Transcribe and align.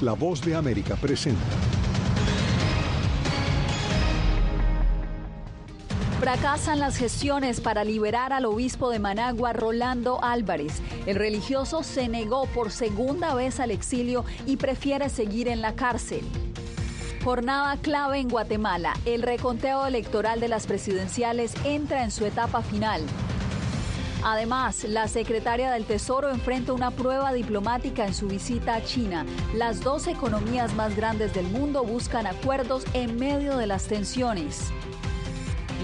La 0.00 0.12
voz 0.12 0.40
de 0.42 0.54
América 0.54 0.94
presenta. 0.94 1.40
Fracasan 6.20 6.78
las 6.78 6.96
gestiones 6.96 7.60
para 7.60 7.82
liberar 7.82 8.32
al 8.32 8.44
obispo 8.44 8.90
de 8.90 9.00
Managua, 9.00 9.52
Rolando 9.52 10.22
Álvarez. 10.22 10.82
El 11.06 11.16
religioso 11.16 11.82
se 11.82 12.08
negó 12.08 12.46
por 12.46 12.70
segunda 12.70 13.34
vez 13.34 13.58
al 13.58 13.72
exilio 13.72 14.24
y 14.46 14.56
prefiere 14.56 15.08
seguir 15.08 15.48
en 15.48 15.62
la 15.62 15.74
cárcel. 15.74 16.20
Jornada 17.24 17.76
clave 17.78 18.20
en 18.20 18.28
Guatemala. 18.28 18.94
El 19.04 19.22
reconteo 19.22 19.84
electoral 19.84 20.38
de 20.38 20.46
las 20.46 20.68
presidenciales 20.68 21.54
entra 21.64 22.04
en 22.04 22.12
su 22.12 22.24
etapa 22.24 22.62
final. 22.62 23.02
Además, 24.24 24.84
la 24.84 25.06
secretaria 25.06 25.70
del 25.70 25.84
Tesoro 25.84 26.28
enfrenta 26.30 26.72
una 26.72 26.90
prueba 26.90 27.32
diplomática 27.32 28.04
en 28.06 28.14
su 28.14 28.26
visita 28.26 28.74
a 28.74 28.84
China. 28.84 29.24
Las 29.54 29.80
dos 29.80 30.06
economías 30.08 30.74
más 30.74 30.96
grandes 30.96 31.34
del 31.34 31.46
mundo 31.46 31.84
buscan 31.84 32.26
acuerdos 32.26 32.84
en 32.94 33.16
medio 33.16 33.56
de 33.56 33.66
las 33.66 33.84
tensiones. 33.84 34.70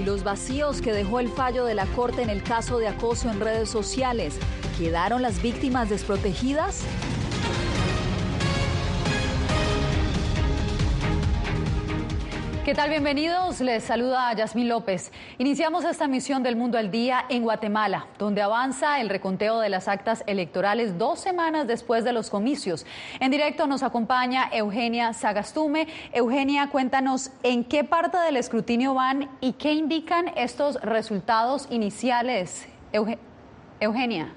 Y 0.00 0.05
los 0.05 0.24
vacíos 0.24 0.80
que 0.80 0.92
dejó 0.92 1.20
el 1.20 1.28
fallo 1.28 1.64
de 1.64 1.74
la 1.74 1.86
Corte 1.86 2.22
en 2.22 2.30
el 2.30 2.42
caso 2.42 2.78
de 2.78 2.88
acoso 2.88 3.30
en 3.30 3.38
redes 3.38 3.70
sociales. 3.70 4.34
¿Quedaron 4.78 5.22
las 5.22 5.41
víctimas 5.41 5.88
desprotegidas? 5.88 6.82
¿Qué 12.64 12.73
tal? 12.74 12.88
Bienvenidos. 12.88 13.60
Les 13.60 13.84
saluda 13.84 14.32
Yasmín 14.32 14.70
López. 14.70 15.12
Iniciamos 15.36 15.84
esta 15.84 16.09
misión 16.09 16.42
del 16.42 16.56
Mundo 16.56 16.78
al 16.78 16.91
Día 16.91 17.27
en 17.28 17.42
Guatemala, 17.42 18.06
donde 18.18 18.41
avanza 18.41 19.02
el 19.02 19.10
reconteo 19.10 19.60
de 19.60 19.68
las 19.68 19.86
actas 19.86 20.24
electorales 20.27 20.96
dos 20.96 21.20
semanas 21.20 21.66
después 21.66 22.05
de 22.05 22.14
los 22.14 22.30
comicios. 22.30 22.86
En 23.20 23.30
directo 23.30 23.66
nos 23.66 23.83
acompaña 23.83 24.48
Eugenia 24.50 25.12
Sagastume. 25.12 25.88
Eugenia, 26.14 26.70
cuéntanos 26.70 27.33
en 27.42 27.64
qué 27.64 27.84
parte 27.84 28.16
del 28.16 28.38
escrutinio 28.38 28.94
van 28.94 29.28
y 29.42 29.53
qué 29.53 29.75
indican 29.75 30.28
estos 30.34 30.81
resultados 30.81 31.69
iniciales. 31.70 32.66
Eugenia. 33.78 34.33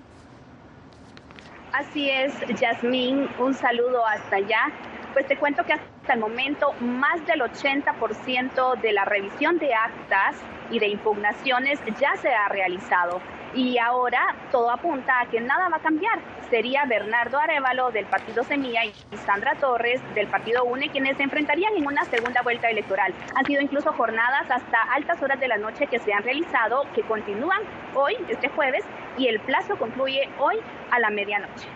Así 1.72 2.10
es, 2.10 2.34
Yasmín. 2.60 3.30
Un 3.40 3.54
saludo 3.54 4.06
hasta 4.06 4.36
allá. 4.36 4.64
Pues 5.14 5.26
te 5.28 5.38
cuento 5.38 5.64
que 5.64 5.73
el 6.14 6.20
momento 6.20 6.74
más 6.80 7.26
del 7.26 7.42
80% 7.42 8.80
de 8.82 8.94
la 8.94 9.06
revisión 9.06 9.58
de 9.60 9.74
actas 9.74 10.36
y 10.72 10.80
de 10.80 10.88
impugnaciones 10.88 11.80
ya 12.00 12.16
se 12.18 12.34
ha 12.34 12.48
realizado. 12.50 13.22
Y 13.54 13.78
ahora 13.78 14.36
todo 14.52 14.70
apunta 14.70 15.22
a 15.22 15.26
que 15.26 15.40
nada 15.40 15.70
va 15.70 15.78
a 15.78 15.82
cambiar. 15.82 16.20
Sería 16.50 16.86
Bernardo 16.86 17.40
Arevalo 17.40 17.92
del 17.92 18.06
Partido 18.06 18.44
Semilla 18.44 18.86
y 18.86 18.94
Sandra 19.26 19.56
Torres 19.56 20.02
del 20.16 20.28
Partido 20.28 20.64
UNE 20.64 20.90
quienes 20.90 21.18
se 21.18 21.24
enfrentarían 21.24 21.76
en 21.76 21.88
una 21.88 22.06
segunda 22.06 22.42
vuelta 22.42 22.70
electoral. 22.70 23.14
Han 23.36 23.46
sido 23.46 23.62
incluso 23.62 23.92
jornadas 23.94 24.50
hasta 24.50 24.82
altas 24.94 25.22
horas 25.22 25.40
de 25.40 25.48
la 25.48 25.58
noche 25.58 25.88
que 25.88 26.00
se 26.00 26.14
han 26.14 26.24
realizado, 26.24 26.86
que 26.94 27.02
continúan 27.04 27.62
hoy, 27.96 28.16
este 28.30 28.50
jueves, 28.50 28.84
y 29.18 29.28
el 29.28 29.40
plazo 29.40 29.78
concluye 29.78 30.30
hoy 30.40 30.58
a 30.92 31.00
la 31.00 31.10
medianoche. 31.10 31.68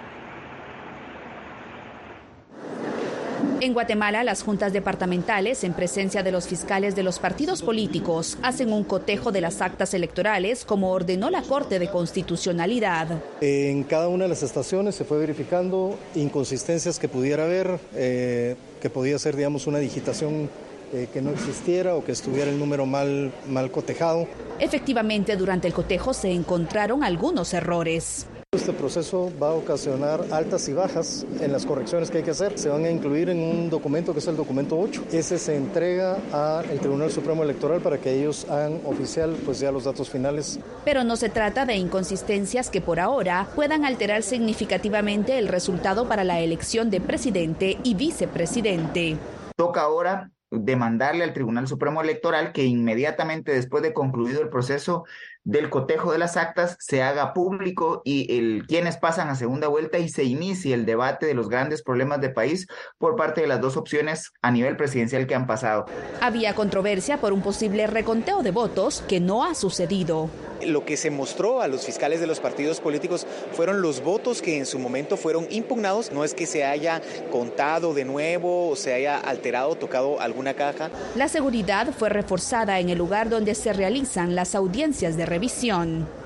En 3.61 3.73
Guatemala, 3.73 4.23
las 4.23 4.43
juntas 4.43 4.73
departamentales, 4.73 5.63
en 5.63 5.73
presencia 5.73 6.23
de 6.23 6.31
los 6.31 6.47
fiscales 6.47 6.95
de 6.95 7.03
los 7.03 7.19
partidos 7.19 7.61
políticos, 7.61 8.37
hacen 8.41 8.73
un 8.73 8.83
cotejo 8.83 9.31
de 9.31 9.41
las 9.41 9.61
actas 9.61 9.93
electorales 9.93 10.65
como 10.65 10.91
ordenó 10.91 11.29
la 11.29 11.41
Corte 11.41 11.77
de 11.77 11.89
Constitucionalidad. 11.89 13.07
En 13.41 13.83
cada 13.83 14.07
una 14.07 14.23
de 14.25 14.29
las 14.29 14.43
estaciones 14.43 14.95
se 14.95 15.03
fue 15.03 15.19
verificando 15.19 15.97
inconsistencias 16.15 16.97
que 16.97 17.07
pudiera 17.07 17.43
haber, 17.43 17.79
eh, 17.95 18.55
que 18.81 18.89
podía 18.89 19.19
ser, 19.19 19.35
digamos, 19.35 19.67
una 19.67 19.79
digitación 19.79 20.49
eh, 20.93 21.07
que 21.13 21.21
no 21.21 21.29
existiera 21.29 21.95
o 21.95 22.03
que 22.03 22.11
estuviera 22.11 22.51
el 22.51 22.59
número 22.59 22.85
mal, 22.85 23.31
mal 23.47 23.71
cotejado. 23.71 24.27
Efectivamente, 24.59 25.37
durante 25.37 25.67
el 25.67 25.73
cotejo 25.73 26.13
se 26.13 26.31
encontraron 26.31 27.03
algunos 27.03 27.53
errores. 27.53 28.25
Este 28.53 28.73
proceso 28.73 29.31
va 29.41 29.47
a 29.47 29.53
ocasionar 29.53 30.25
altas 30.29 30.67
y 30.67 30.73
bajas 30.73 31.25
en 31.39 31.53
las 31.53 31.65
correcciones 31.65 32.11
que 32.11 32.17
hay 32.17 32.23
que 32.25 32.31
hacer. 32.31 32.59
Se 32.59 32.67
van 32.67 32.83
a 32.83 32.89
incluir 32.89 33.29
en 33.29 33.39
un 33.39 33.69
documento 33.69 34.11
que 34.11 34.19
es 34.19 34.27
el 34.27 34.35
documento 34.35 34.77
8. 34.77 35.05
Ese 35.13 35.37
se 35.37 35.55
entrega 35.55 36.17
al 36.33 36.77
Tribunal 36.81 37.09
Supremo 37.11 37.43
Electoral 37.43 37.79
para 37.79 37.97
que 37.97 38.11
ellos 38.11 38.45
hagan 38.49 38.81
oficial 38.83 39.37
pues 39.45 39.61
ya 39.61 39.71
los 39.71 39.85
datos 39.85 40.09
finales. 40.09 40.59
Pero 40.83 41.05
no 41.05 41.15
se 41.15 41.29
trata 41.29 41.65
de 41.65 41.75
inconsistencias 41.75 42.69
que 42.69 42.81
por 42.81 42.99
ahora 42.99 43.47
puedan 43.55 43.85
alterar 43.85 44.21
significativamente 44.21 45.39
el 45.39 45.47
resultado 45.47 46.09
para 46.09 46.25
la 46.25 46.41
elección 46.41 46.89
de 46.89 46.99
presidente 46.99 47.77
y 47.85 47.93
vicepresidente. 47.93 49.15
Toca 49.55 49.79
ahora 49.79 50.29
demandarle 50.51 51.23
al 51.23 51.31
Tribunal 51.31 51.67
Supremo 51.69 52.01
Electoral 52.01 52.51
que 52.51 52.65
inmediatamente 52.65 53.53
después 53.53 53.81
de 53.81 53.93
concluido 53.93 54.41
el 54.41 54.49
proceso 54.49 55.05
del 55.43 55.69
cotejo 55.69 56.11
de 56.11 56.17
las 56.17 56.37
actas 56.37 56.77
se 56.79 57.01
haga 57.01 57.33
público 57.33 58.01
y 58.05 58.37
el 58.37 58.65
quienes 58.67 58.97
pasan 58.97 59.29
a 59.29 59.35
segunda 59.35 59.67
vuelta 59.67 59.97
y 59.97 60.09
se 60.09 60.23
inicie 60.23 60.73
el 60.73 60.85
debate 60.85 61.25
de 61.25 61.33
los 61.33 61.49
grandes 61.49 61.81
problemas 61.83 62.21
de 62.21 62.29
país 62.29 62.67
por 62.97 63.15
parte 63.15 63.41
de 63.41 63.47
las 63.47 63.61
dos 63.61 63.77
opciones 63.77 64.31
a 64.41 64.51
nivel 64.51 64.77
presidencial 64.77 65.25
que 65.27 65.35
han 65.35 65.47
pasado. 65.47 65.85
Había 66.21 66.53
controversia 66.53 67.17
por 67.17 67.33
un 67.33 67.41
posible 67.41 67.87
reconteo 67.87 68.43
de 68.43 68.51
votos 68.51 69.03
que 69.07 69.19
no 69.19 69.43
ha 69.43 69.55
sucedido. 69.55 70.29
Lo 70.65 70.85
que 70.85 70.97
se 70.97 71.09
mostró 71.09 71.61
a 71.61 71.67
los 71.67 71.85
fiscales 71.85 72.19
de 72.19 72.27
los 72.27 72.39
partidos 72.39 72.79
políticos 72.79 73.25
fueron 73.53 73.81
los 73.81 74.01
votos 74.03 74.41
que 74.41 74.57
en 74.57 74.65
su 74.65 74.79
momento 74.79 75.17
fueron 75.17 75.47
impugnados. 75.49 76.11
No 76.11 76.23
es 76.23 76.33
que 76.33 76.45
se 76.45 76.63
haya 76.63 77.01
contado 77.31 77.93
de 77.93 78.05
nuevo 78.05 78.69
o 78.69 78.75
se 78.75 78.93
haya 78.93 79.17
alterado, 79.17 79.75
tocado 79.75 80.19
alguna 80.19 80.53
caja. 80.53 80.89
La 81.15 81.27
seguridad 81.27 81.93
fue 81.97 82.09
reforzada 82.09 82.79
en 82.79 82.89
el 82.89 82.97
lugar 82.97 83.29
donde 83.29 83.55
se 83.55 83.73
realizan 83.73 84.35
las 84.35 84.55
audiencias 84.55 85.17
de 85.17 85.25
revisión. 85.25 86.20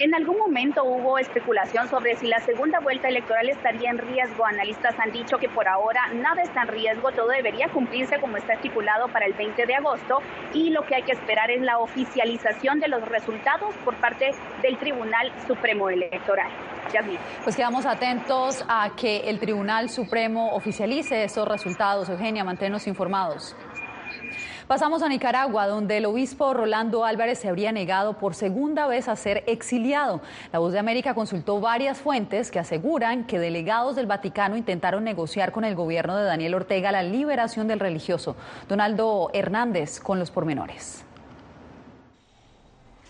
En, 0.00 0.14
algún 0.14 0.38
momento 0.38 0.82
hubo 0.82 1.18
especulación 1.18 1.86
sobre 1.90 2.16
si 2.16 2.26
la 2.26 2.40
segunda 2.40 2.80
vuelta 2.80 3.08
electoral 3.08 3.50
estaría 3.50 3.90
en 3.90 3.98
riesgo. 3.98 4.46
Analistas 4.46 4.98
han 4.98 5.12
dicho 5.12 5.36
que 5.36 5.50
por 5.50 5.68
ahora 5.68 6.00
nada 6.14 6.40
está 6.40 6.62
en 6.62 6.68
riesgo, 6.68 7.12
todo 7.12 7.28
debería 7.28 7.68
cumplirse 7.68 8.18
como 8.18 8.38
está 8.38 8.54
estipulado 8.54 9.08
para 9.08 9.26
el 9.26 9.34
20 9.34 9.66
de 9.66 9.74
agosto 9.74 10.22
y 10.54 10.70
lo 10.70 10.86
que 10.86 10.94
hay 10.94 11.02
que 11.02 11.12
esperar 11.12 11.50
es 11.50 11.60
la 11.60 11.78
oficialización 11.78 12.80
de 12.80 12.88
los 12.88 13.06
resultados 13.06 13.74
por 13.84 13.94
parte 13.96 14.30
del 14.62 14.78
Tribunal 14.78 15.30
Supremo 15.46 15.90
Electoral. 15.90 16.50
Pues 17.44 17.54
quedamos 17.54 17.86
atentos 17.86 18.64
a 18.68 18.90
que 18.96 19.28
el 19.30 19.38
Tribunal 19.38 19.90
Supremo 19.90 20.54
oficialice 20.54 21.22
esos 21.22 21.46
resultados. 21.46 22.08
Eugenia, 22.08 22.42
manténnos 22.42 22.86
informados. 22.86 23.54
Pasamos 24.70 25.02
a 25.02 25.08
Nicaragua, 25.08 25.66
donde 25.66 25.96
el 25.96 26.06
obispo 26.06 26.54
Rolando 26.54 27.04
Álvarez 27.04 27.40
se 27.40 27.48
habría 27.48 27.72
negado 27.72 28.18
por 28.18 28.36
segunda 28.36 28.86
vez 28.86 29.08
a 29.08 29.16
ser 29.16 29.42
exiliado. 29.48 30.22
La 30.52 30.60
Voz 30.60 30.72
de 30.72 30.78
América 30.78 31.12
consultó 31.12 31.60
varias 31.60 31.98
fuentes 31.98 32.52
que 32.52 32.60
aseguran 32.60 33.26
que 33.26 33.40
delegados 33.40 33.96
del 33.96 34.06
Vaticano 34.06 34.56
intentaron 34.56 35.02
negociar 35.02 35.50
con 35.50 35.64
el 35.64 35.74
gobierno 35.74 36.16
de 36.16 36.22
Daniel 36.22 36.54
Ortega 36.54 36.92
la 36.92 37.02
liberación 37.02 37.66
del 37.66 37.80
religioso. 37.80 38.36
Donaldo 38.68 39.30
Hernández 39.34 39.98
con 39.98 40.20
los 40.20 40.30
pormenores. 40.30 41.04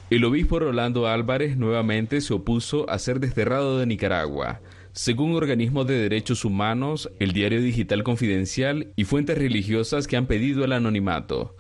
El 0.09 0.25
obispo 0.25 0.60
Rolando 0.60 1.09
Álvarez 1.09 1.59
nuevamente 1.59 2.22
se 2.22 2.32
opuso 2.32 2.88
a 2.88 2.98
ser 2.98 3.21
desterrado 3.21 3.78
de 3.78 3.84
Nicaragua 3.84 4.60
según 4.92 5.34
organismos 5.34 5.86
de 5.86 5.94
derechos 5.94 6.44
humanos, 6.44 7.10
el 7.18 7.32
diario 7.32 7.60
digital 7.60 8.02
confidencial 8.02 8.88
y 8.96 9.04
fuentes 9.04 9.38
religiosas 9.38 10.06
que 10.06 10.16
han 10.16 10.26
pedido 10.26 10.64
el 10.64 10.72
anonimato. 10.72 11.54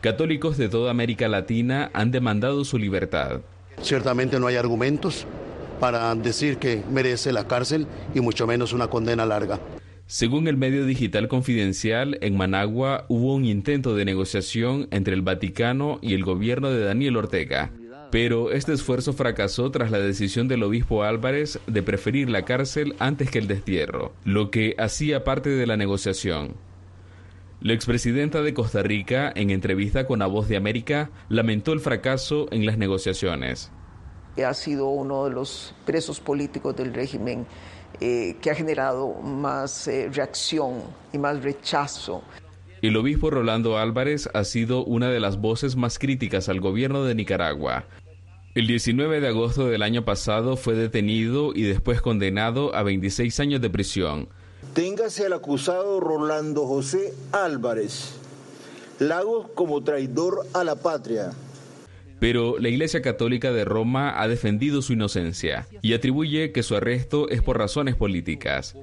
Católicos 0.00 0.56
de 0.56 0.68
toda 0.68 0.90
América 0.90 1.28
Latina 1.28 1.90
han 1.94 2.10
demandado 2.10 2.64
su 2.64 2.78
libertad. 2.78 3.40
Ciertamente 3.82 4.38
no 4.38 4.46
hay 4.46 4.56
argumentos 4.56 5.26
para 5.80 6.14
decir 6.14 6.58
que 6.58 6.82
merece 6.90 7.32
la 7.32 7.48
cárcel 7.48 7.86
y 8.14 8.20
mucho 8.20 8.46
menos 8.46 8.72
una 8.72 8.88
condena 8.88 9.26
larga. 9.26 9.60
Según 10.06 10.46
el 10.46 10.56
medio 10.56 10.86
digital 10.86 11.26
confidencial, 11.26 12.18
en 12.20 12.36
Managua 12.36 13.06
hubo 13.08 13.34
un 13.34 13.44
intento 13.44 13.96
de 13.96 14.04
negociación 14.04 14.86
entre 14.92 15.14
el 15.14 15.22
Vaticano 15.22 15.98
y 16.00 16.14
el 16.14 16.22
gobierno 16.22 16.70
de 16.70 16.84
Daniel 16.84 17.16
Ortega. 17.16 17.72
Pero 18.10 18.52
este 18.52 18.72
esfuerzo 18.72 19.12
fracasó 19.12 19.70
tras 19.70 19.90
la 19.90 19.98
decisión 19.98 20.48
del 20.48 20.62
obispo 20.62 21.02
Álvarez 21.02 21.58
de 21.66 21.82
preferir 21.82 22.30
la 22.30 22.44
cárcel 22.44 22.94
antes 22.98 23.30
que 23.30 23.38
el 23.38 23.48
destierro, 23.48 24.12
lo 24.24 24.50
que 24.50 24.74
hacía 24.78 25.24
parte 25.24 25.50
de 25.50 25.66
la 25.66 25.76
negociación. 25.76 26.54
La 27.60 27.72
expresidenta 27.72 28.42
de 28.42 28.54
Costa 28.54 28.82
Rica, 28.82 29.32
en 29.34 29.50
entrevista 29.50 30.06
con 30.06 30.18
La 30.18 30.26
Voz 30.26 30.46
de 30.48 30.56
América, 30.56 31.10
lamentó 31.28 31.72
el 31.72 31.80
fracaso 31.80 32.46
en 32.50 32.66
las 32.66 32.76
negociaciones. 32.78 33.70
Ha 34.36 34.52
sido 34.52 34.88
uno 34.88 35.24
de 35.24 35.30
los 35.30 35.74
presos 35.86 36.20
políticos 36.20 36.76
del 36.76 36.92
régimen 36.92 37.46
eh, 38.00 38.36
que 38.42 38.50
ha 38.50 38.54
generado 38.54 39.14
más 39.14 39.88
eh, 39.88 40.10
reacción 40.12 40.82
y 41.14 41.18
más 41.18 41.42
rechazo. 41.42 42.22
El 42.86 42.96
obispo 42.96 43.30
Rolando 43.30 43.78
Álvarez 43.78 44.28
ha 44.32 44.44
sido 44.44 44.84
una 44.84 45.10
de 45.10 45.18
las 45.18 45.40
voces 45.40 45.74
más 45.74 45.98
críticas 45.98 46.48
al 46.48 46.60
gobierno 46.60 47.02
de 47.02 47.16
Nicaragua. 47.16 47.84
El 48.54 48.68
19 48.68 49.20
de 49.20 49.26
agosto 49.26 49.66
del 49.66 49.82
año 49.82 50.04
pasado 50.04 50.56
fue 50.56 50.74
detenido 50.74 51.50
y 51.52 51.64
después 51.64 52.00
condenado 52.00 52.72
a 52.76 52.84
26 52.84 53.40
años 53.40 53.60
de 53.60 53.70
prisión. 53.70 54.28
Téngase 54.72 55.26
al 55.26 55.32
acusado 55.32 55.98
Rolando 55.98 56.64
José 56.64 57.12
Álvarez 57.32 58.14
Lagos 59.00 59.48
como 59.56 59.82
traidor 59.82 60.46
a 60.54 60.62
la 60.62 60.76
patria. 60.76 61.32
Pero 62.20 62.56
la 62.56 62.68
Iglesia 62.68 63.02
Católica 63.02 63.50
de 63.50 63.64
Roma 63.64 64.22
ha 64.22 64.28
defendido 64.28 64.80
su 64.80 64.92
inocencia 64.92 65.66
y 65.82 65.94
atribuye 65.94 66.52
que 66.52 66.62
su 66.62 66.76
arresto 66.76 67.28
es 67.30 67.42
por 67.42 67.58
razones 67.58 67.96
políticas. 67.96 68.76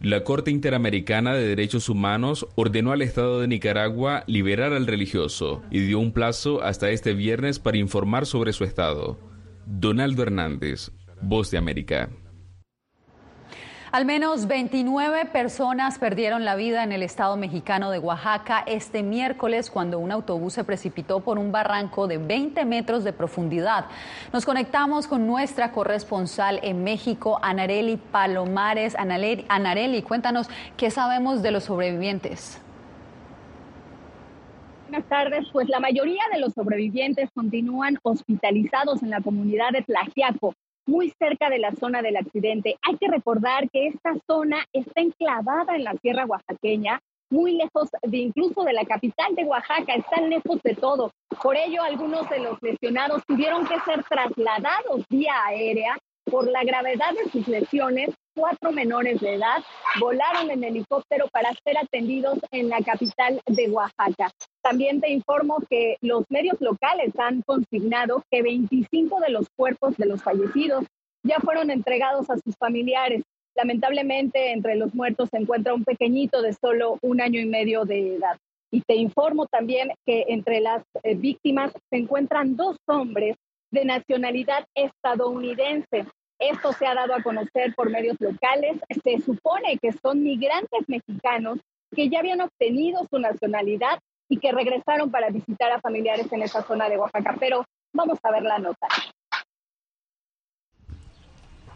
La 0.00 0.24
Corte 0.24 0.50
Interamericana 0.50 1.34
de 1.34 1.48
Derechos 1.48 1.88
Humanos 1.88 2.46
ordenó 2.54 2.92
al 2.92 3.00
Estado 3.00 3.40
de 3.40 3.48
Nicaragua 3.48 4.24
liberar 4.26 4.74
al 4.74 4.86
religioso 4.86 5.62
y 5.70 5.80
dio 5.80 5.98
un 5.98 6.12
plazo 6.12 6.62
hasta 6.62 6.90
este 6.90 7.14
viernes 7.14 7.58
para 7.58 7.78
informar 7.78 8.26
sobre 8.26 8.52
su 8.52 8.64
estado. 8.64 9.18
Donaldo 9.64 10.22
Hernández, 10.22 10.92
Voz 11.22 11.50
de 11.50 11.58
América. 11.58 12.10
Al 13.96 14.04
menos 14.04 14.46
29 14.46 15.24
personas 15.24 15.98
perdieron 15.98 16.44
la 16.44 16.54
vida 16.54 16.84
en 16.84 16.92
el 16.92 17.02
estado 17.02 17.38
mexicano 17.38 17.90
de 17.90 17.98
Oaxaca 17.98 18.62
este 18.66 19.02
miércoles 19.02 19.70
cuando 19.70 19.98
un 19.98 20.12
autobús 20.12 20.52
se 20.52 20.64
precipitó 20.64 21.20
por 21.20 21.38
un 21.38 21.50
barranco 21.50 22.06
de 22.06 22.18
20 22.18 22.62
metros 22.66 23.04
de 23.04 23.14
profundidad. 23.14 23.86
Nos 24.34 24.44
conectamos 24.44 25.06
con 25.06 25.26
nuestra 25.26 25.72
corresponsal 25.72 26.60
en 26.62 26.84
México, 26.84 27.38
Anareli 27.40 27.96
Palomares. 27.96 28.94
Anareli, 28.98 30.02
cuéntanos 30.02 30.50
qué 30.76 30.90
sabemos 30.90 31.42
de 31.42 31.52
los 31.52 31.64
sobrevivientes. 31.64 32.60
Buenas 34.90 35.08
tardes. 35.08 35.46
Pues 35.54 35.70
la 35.70 35.80
mayoría 35.80 36.22
de 36.34 36.40
los 36.40 36.52
sobrevivientes 36.52 37.30
continúan 37.34 37.96
hospitalizados 38.02 39.02
en 39.02 39.08
la 39.08 39.22
comunidad 39.22 39.70
de 39.72 39.80
Tlaxiaco 39.80 40.54
muy 40.86 41.12
cerca 41.18 41.50
de 41.50 41.58
la 41.58 41.72
zona 41.72 42.02
del 42.02 42.16
accidente. 42.16 42.76
Hay 42.82 42.96
que 42.96 43.08
recordar 43.08 43.68
que 43.70 43.88
esta 43.88 44.14
zona 44.26 44.64
está 44.72 45.00
enclavada 45.00 45.76
en 45.76 45.84
la 45.84 45.94
sierra 45.94 46.24
oaxaqueña, 46.26 47.00
muy 47.30 47.56
lejos 47.56 47.90
de 48.02 48.18
incluso 48.18 48.62
de 48.62 48.72
la 48.72 48.84
capital 48.84 49.34
de 49.34 49.44
Oaxaca, 49.44 49.94
están 49.94 50.30
lejos 50.30 50.62
de 50.62 50.74
todo. 50.74 51.10
Por 51.42 51.56
ello, 51.56 51.82
algunos 51.82 52.28
de 52.30 52.38
los 52.38 52.62
lesionados 52.62 53.24
tuvieron 53.26 53.66
que 53.66 53.80
ser 53.80 54.04
trasladados 54.04 55.04
vía 55.08 55.34
aérea 55.46 55.98
por 56.30 56.48
la 56.48 56.64
gravedad 56.64 57.12
de 57.14 57.30
sus 57.30 57.46
lesiones 57.48 58.10
cuatro 58.34 58.70
menores 58.70 59.20
de 59.20 59.34
edad 59.34 59.62
volaron 59.98 60.50
en 60.50 60.62
helicóptero 60.62 61.26
para 61.32 61.54
ser 61.64 61.78
atendidos 61.78 62.38
en 62.50 62.68
la 62.68 62.78
capital 62.80 63.40
de 63.46 63.70
Oaxaca. 63.70 64.30
También 64.62 65.00
te 65.00 65.10
informo 65.10 65.58
que 65.70 65.96
los 66.02 66.24
medios 66.28 66.60
locales 66.60 67.12
han 67.18 67.42
consignado 67.42 68.22
que 68.30 68.42
25 68.42 69.20
de 69.20 69.30
los 69.30 69.46
cuerpos 69.56 69.96
de 69.96 70.06
los 70.06 70.22
fallecidos 70.22 70.84
ya 71.22 71.38
fueron 71.40 71.70
entregados 71.70 72.28
a 72.28 72.36
sus 72.36 72.54
familiares. 72.56 73.22
Lamentablemente, 73.56 74.52
entre 74.52 74.76
los 74.76 74.94
muertos 74.94 75.30
se 75.30 75.38
encuentra 75.38 75.74
un 75.74 75.84
pequeñito 75.84 76.42
de 76.42 76.52
solo 76.52 76.98
un 77.02 77.22
año 77.22 77.40
y 77.40 77.46
medio 77.46 77.84
de 77.84 78.16
edad. 78.16 78.36
Y 78.70 78.82
te 78.82 78.96
informo 78.96 79.46
también 79.46 79.92
que 80.04 80.26
entre 80.28 80.60
las 80.60 80.82
eh, 81.02 81.14
víctimas 81.14 81.72
se 81.90 81.98
encuentran 81.98 82.56
dos 82.56 82.76
hombres 82.86 83.36
de 83.70 83.84
nacionalidad 83.84 84.66
estadounidense. 84.74 86.06
Esto 86.38 86.72
se 86.72 86.86
ha 86.86 86.94
dado 86.94 87.14
a 87.14 87.22
conocer 87.22 87.74
por 87.74 87.90
medios 87.90 88.16
locales. 88.20 88.76
Se 89.02 89.20
supone 89.20 89.78
que 89.80 89.92
son 89.92 90.22
migrantes 90.22 90.86
mexicanos 90.86 91.58
que 91.94 92.08
ya 92.10 92.18
habían 92.18 92.40
obtenido 92.40 93.06
su 93.10 93.18
nacionalidad 93.18 93.98
y 94.28 94.38
que 94.38 94.52
regresaron 94.52 95.10
para 95.10 95.30
visitar 95.30 95.70
a 95.72 95.80
familiares 95.80 96.30
en 96.32 96.42
esa 96.42 96.62
zona 96.62 96.88
de 96.88 96.98
Oaxaca. 96.98 97.36
Pero 97.38 97.64
vamos 97.92 98.18
a 98.22 98.30
ver 98.32 98.42
la 98.42 98.58
nota. 98.58 98.86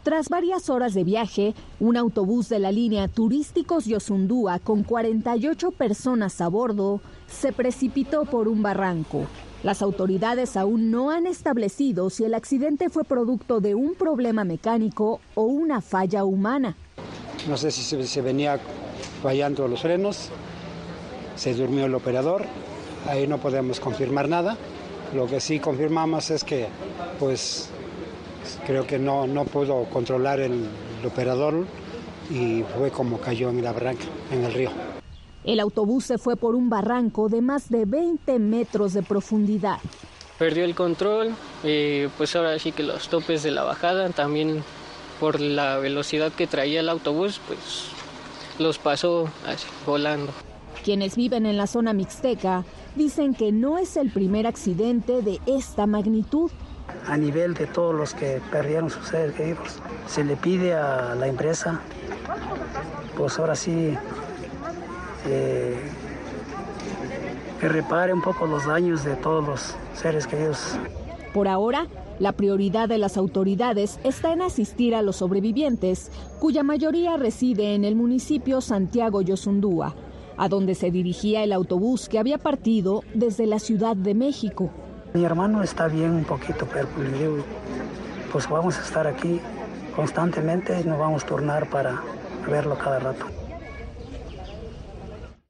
Tras 0.03 0.31
varias 0.31 0.71
horas 0.71 0.95
de 0.95 1.05
viaje, 1.05 1.55
un 1.79 1.97
autobús 1.97 2.49
de 2.49 2.59
la 2.59 2.73
línea 2.73 3.07
Turísticos 3.07 3.85
Yosundúa 3.85 4.59
con 4.59 4.83
48 4.83 5.73
personas 5.73 6.41
a 6.41 6.49
bordo 6.49 7.01
se 7.27 7.53
precipitó 7.53 8.25
por 8.25 8.49
un 8.49 8.63
barranco. 8.63 9.27
Las 9.63 9.83
autoridades 9.83 10.57
aún 10.57 10.91
no 10.91 11.11
han 11.11 11.27
establecido 11.27 12.09
si 12.09 12.25
el 12.25 12.33
accidente 12.33 12.89
fue 12.89 13.05
producto 13.05 13.61
de 13.61 13.75
un 13.75 13.95
problema 13.95 14.43
mecánico 14.43 15.21
o 15.35 15.43
una 15.43 15.83
falla 15.83 16.25
humana. 16.25 16.77
No 17.47 17.59
sé 17.59 17.71
si 17.71 17.83
se, 17.83 18.23
venía 18.23 18.59
fallando 19.23 19.69
los 19.69 19.83
frenos, 19.83 20.31
se 21.37 21.53
durmió 21.53 21.85
el 21.85 21.95
operador, 21.95 22.47
ahí 23.07 23.27
no 23.27 23.37
podemos 23.37 23.81
confirmar 23.81 24.31
nada. 24.31 24.57
Lo 25.15 25.27
que 25.27 25.41
sí 25.41 25.59
confirmamos 25.59 26.31
es 26.31 26.43
que, 26.43 26.69
pues, 27.19 27.69
creo 28.67 28.87
que 28.87 28.99
no, 28.99 29.27
no 29.27 29.45
pudo 29.45 29.85
controlar 29.91 30.41
el 30.41 30.71
operador 31.05 31.67
y 32.31 32.63
fue 32.79 32.91
como 32.91 33.19
cayó 33.19 33.51
en 33.51 33.63
la 33.63 33.73
barranca, 33.73 34.05
en 34.31 34.43
el 34.43 34.55
río. 34.55 35.00
El 35.45 35.59
autobús 35.61 36.05
se 36.05 36.19
fue 36.19 36.37
por 36.37 36.55
un 36.55 36.69
barranco 36.69 37.29
de 37.29 37.41
más 37.41 37.71
de 37.71 37.87
20 37.87 38.39
metros 38.39 38.93
de 38.93 39.03
profundidad. 39.03 39.79
Perdió 40.39 40.65
el 40.65 40.75
control, 40.75 41.35
eh, 41.65 42.09
pues 42.17 42.37
ahora 42.37 42.59
sí 42.59 42.73
que 42.73 42.83
los 42.83 43.09
topes 43.09 43.43
de 43.43 43.51
la 43.51 43.63
bajada, 43.63 44.11
también 44.11 44.63
por 45.19 45.41
la 45.41 45.79
velocidad 45.79 46.33
que 46.33 46.47
traía 46.47 46.81
el 46.81 46.89
autobús, 46.89 47.41
pues 47.47 47.87
los 48.59 48.79
pasó 48.79 49.29
así, 49.47 49.67
volando. 49.87 50.33
Quienes 50.85 51.17
viven 51.17 51.47
en 51.47 51.57
la 51.57 51.67
zona 51.67 51.93
mixteca 51.93 52.65
dicen 52.97 53.35
que 53.35 53.53
no 53.53 53.79
es 53.79 53.97
el 53.97 54.11
primer 54.11 54.47
accidente 54.47 55.23
de 55.23 55.41
esta 55.47 55.87
magnitud. 55.87 56.51
A 57.07 57.17
nivel 57.17 57.55
de 57.55 57.67
todos 57.67 57.95
los 57.95 58.15
que 58.15 58.41
perdieron 58.51 58.91
sus 58.91 59.07
seres 59.09 59.35
queridos, 59.35 59.79
se 60.07 60.25
le 60.25 60.37
pide 60.37 60.75
a 60.75 61.15
la 61.15 61.29
empresa, 61.29 61.81
pues 63.17 63.39
ahora 63.39 63.55
sí 63.55 63.97
que 65.25 65.77
repare 67.69 68.13
un 68.13 68.23
poco 68.23 68.47
los 68.47 68.67
daños 68.67 69.05
de 69.05 69.17
todos 69.17 69.47
los 69.47 69.75
seres 69.95 70.27
queridos. 70.27 70.79
Por 71.35 71.47
ahora, 71.47 71.87
la 72.19 72.33
prioridad 72.33 72.89
de 72.89 72.99
las 72.99 73.17
autoridades 73.17 73.99
está 74.05 74.33
en 74.33 74.43
asistir 74.43 74.95
a 74.95 75.03
los 75.03 75.17
sobrevivientes, 75.17 76.11
cuya 76.39 76.63
mayoría 76.63 77.17
reside 77.17 77.75
en 77.75 77.85
el 77.85 77.97
municipio 77.97 78.61
Santiago 78.61 79.23
Yosundúa, 79.23 79.95
a 80.37 80.49
donde 80.49 80.75
se 80.75 80.91
dirigía 80.91 81.45
el 81.45 81.53
autobús 81.53 82.09
que 82.09 82.19
había 82.19 82.39
partido 82.39 83.03
desde 83.15 83.47
la 83.47 83.59
Ciudad 83.59 83.97
de 83.97 84.15
México. 84.15 84.71
Mi 85.15 85.25
hermano 85.25 85.63
está 85.63 85.89
bien 85.89 86.11
un 86.11 86.25
poquito, 86.25 86.67
pero 86.73 86.89
pues 88.33 88.49
vamos 88.49 88.79
a 88.79 88.83
estar 88.83 89.07
aquí 89.07 89.41
constantemente 89.97 90.81
y 90.81 90.85
nos 90.85 90.99
vamos 90.99 91.25
a 91.25 91.27
turnar 91.27 91.69
para 91.69 92.01
verlo 92.49 92.79
cada 92.79 93.01
rato 93.01 93.40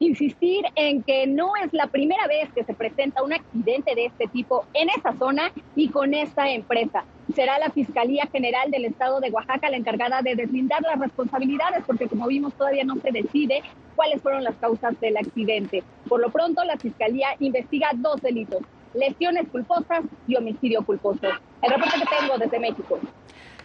insistir 0.01 0.65
en 0.77 1.03
que 1.03 1.27
no 1.27 1.53
es 1.63 1.75
la 1.75 1.87
primera 1.87 2.27
vez 2.27 2.51
que 2.55 2.65
se 2.65 2.73
presenta 2.73 3.23
un 3.23 3.35
accidente 3.35 3.95
de 3.95 4.07
este 4.07 4.27
tipo 4.29 4.65
en 4.73 4.89
esa 4.89 5.13
zona 5.19 5.53
y 5.77 5.91
con 5.91 6.15
esta 6.15 6.49
empresa. 6.51 7.05
Será 7.35 7.59
la 7.59 7.69
Fiscalía 7.69 8.27
General 8.33 8.71
del 8.71 8.87
Estado 8.87 9.21
de 9.21 9.31
Oaxaca 9.31 9.69
la 9.69 9.77
encargada 9.77 10.23
de 10.23 10.37
deslindar 10.37 10.81
las 10.81 10.99
responsabilidades, 10.99 11.85
porque 11.87 12.09
como 12.09 12.27
vimos 12.29 12.55
todavía 12.55 12.83
no 12.83 12.97
se 12.97 13.13
decide 13.13 13.63
cuáles 13.95 14.23
fueron 14.23 14.43
las 14.43 14.55
causas 14.57 14.99
del 15.01 15.19
accidente. 15.19 15.85
Por 16.09 16.21
lo 16.21 16.31
pronto, 16.31 16.65
la 16.65 16.79
Fiscalía 16.79 17.29
investiga 17.39 17.91
dos 17.95 18.23
delitos, 18.23 18.63
lesiones 18.95 19.49
culposas 19.49 20.03
y 20.27 20.35
homicidio 20.35 20.83
culposo. 20.83 21.29
El 21.61 21.71
reporte 21.71 21.99
que 22.01 22.17
tengo 22.19 22.39
desde 22.39 22.59
México. 22.59 22.99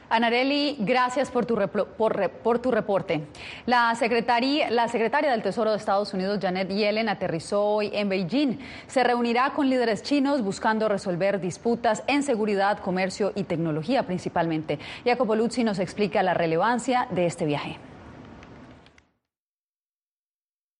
Anareli, 0.10 0.78
gracias 0.80 1.32
por 1.32 1.46
tu, 1.46 1.56
por, 1.98 2.60
tu 2.60 2.72
reporte. 2.72 3.22
La 3.66 3.94
secretaria, 3.96 4.70
la 4.70 4.88
secretaria 4.88 5.32
del 5.32 5.42
Tesoro 5.42 5.72
de 5.72 5.78
Estados 5.78 6.14
Unidos, 6.14 6.40
Janet 6.42 6.70
Yellen, 6.70 7.10
aterrizó 7.10 7.64
hoy 7.64 7.90
en 7.94 8.10
Beijing. 8.10 8.60
Se 8.88 9.04
reunirá 9.04 9.52
con 9.52 9.70
líderes 9.70 10.04
chinos 10.04 10.42
buscando 10.42 10.88
resolver 10.88 11.40
disputas 11.40 12.04
en 12.08 12.24
seguridad, 12.24 12.80
comercio 12.80 13.32
y 13.36 13.44
tecnología 13.44 14.04
principalmente. 14.04 14.80
Jacopo 15.06 15.36
Luzzi 15.36 15.64
nos 15.64 15.80
explica 15.80 16.24
la 16.24 16.34
relevancia 16.34 17.08
de 17.12 17.26
este 17.26 17.46
viaje. 17.46 17.78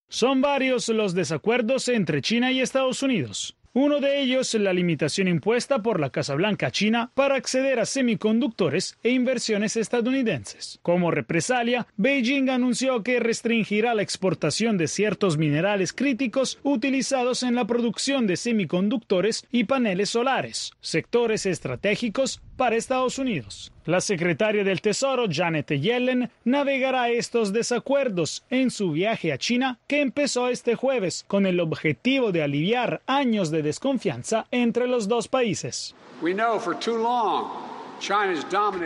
Son 0.08 0.40
varios 0.42 0.88
los 0.90 1.14
desacuerdos 1.14 1.90
entre 1.90 2.22
China 2.22 2.52
y 2.52 2.62
Estados 2.62 3.04
Unidos. 3.04 3.56
Uno 3.78 4.00
de 4.00 4.22
ellos, 4.22 4.54
la 4.54 4.72
limitación 4.72 5.28
impuesta 5.28 5.84
por 5.84 6.00
la 6.00 6.10
Casa 6.10 6.34
Blanca 6.34 6.72
China 6.72 7.12
para 7.14 7.36
acceder 7.36 7.78
a 7.82 7.86
semiconductores 7.86 8.98
e 9.04 9.10
inversiones 9.10 9.76
estadounidenses. 9.76 10.80
Como 10.82 11.12
represalia, 11.12 11.86
Beijing 11.98 12.50
anunció 12.50 13.04
que 13.04 13.20
restringirá 13.20 13.94
la 13.94 14.02
exportación 14.02 14.78
de 14.78 14.88
ciertos 14.88 15.38
minerales 15.38 15.92
críticos 15.92 16.58
utilizados 16.64 17.44
en 17.44 17.54
la 17.54 17.68
producción 17.68 18.28
de 18.28 18.38
semiconductores 18.38 19.46
y 19.52 19.66
paneles 19.66 20.12
solares, 20.12 20.72
sectores 20.80 21.46
estratégicos 21.46 22.40
para 22.56 22.76
Estados 22.76 23.20
Unidos. 23.20 23.72
La 23.86 24.02
secretaria 24.02 24.64
del 24.64 24.82
Tesoro, 24.82 25.26
Janet 25.30 25.70
Yellen, 25.70 26.32
navegará 26.44 27.10
estos 27.10 27.54
desacuerdos 27.54 28.44
en 28.50 28.72
su 28.72 28.92
viaje 28.92 29.32
a 29.32 29.38
China 29.38 29.80
que 29.88 30.02
empezó 30.02 30.50
este 30.50 30.76
jueves 30.76 31.24
con 31.28 31.46
el 31.46 31.60
objetivo 31.60 32.32
de 32.32 32.44
aliviar 32.44 33.02
años 33.06 33.52
de 33.52 33.62
desconfianza 33.62 34.48
entre 34.52 34.88
los 34.88 35.08
dos 35.08 35.28
países. 35.28 35.94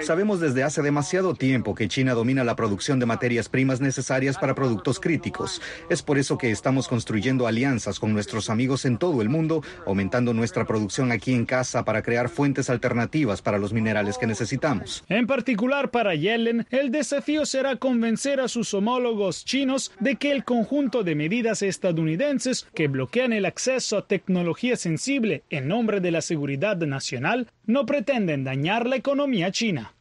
Sabemos 0.02 0.40
desde 0.40 0.64
hace 0.64 0.82
demasiado 0.82 1.34
tiempo 1.34 1.76
que 1.76 1.90
China 1.90 2.14
domina 2.14 2.46
la 2.46 2.56
producción 2.56 3.00
de 3.00 3.06
materias 3.06 3.50
primas 3.50 3.82
necesarias 3.82 4.38
para 4.38 4.56
productos 4.56 4.98
críticos. 4.98 5.62
Es 5.90 6.02
por 6.02 6.18
eso 6.18 6.38
que 6.38 6.52
estamos 6.52 6.88
construyendo 6.88 7.46
alianzas 7.46 8.00
con 8.00 8.14
nuestros 8.14 8.50
amigos 8.50 8.86
en 8.86 8.98
todo 8.98 9.22
el 9.22 9.28
mundo, 9.28 9.62
aumentando 9.86 10.34
nuestra 10.34 10.64
producción 10.66 11.12
aquí 11.12 11.34
en 11.34 11.46
casa 11.46 11.84
para 11.84 12.02
crear 12.02 12.30
fuentes 12.30 12.70
alternativas 12.70 13.42
para 13.42 13.58
los 13.58 13.74
minerales 13.74 14.18
que 14.18 14.26
necesitamos. 14.26 15.04
En 15.10 15.28
particular 15.28 15.92
para 15.92 16.16
Yellen, 16.16 16.66
el 16.70 16.90
desafío 16.90 17.46
será 17.46 17.76
convencer 17.76 18.40
a 18.40 18.48
sus 18.48 18.74
homólogos 18.74 19.44
chinos 19.44 19.92
de 20.00 20.16
que 20.16 20.32
el 20.32 20.46
conjunto 20.46 21.04
de 21.04 21.16
medidas 21.16 21.62
estadounidenses 21.62 22.68
que 22.74 22.88
bloquean 22.88 23.34
el 23.34 23.46
acceso 23.46 23.98
a 23.98 24.08
tecnología 24.08 24.78
sensible 24.78 25.44
en 25.50 25.68
nombre 25.68 26.00
de 26.00 26.12
la 26.12 26.22
seguridad 26.22 26.78
nacional 26.78 27.48
no 27.66 27.86
pretenden 27.86 28.46
dañar 28.46 28.88
la 28.88 28.96
economía 28.96 29.09
china. 29.52 29.94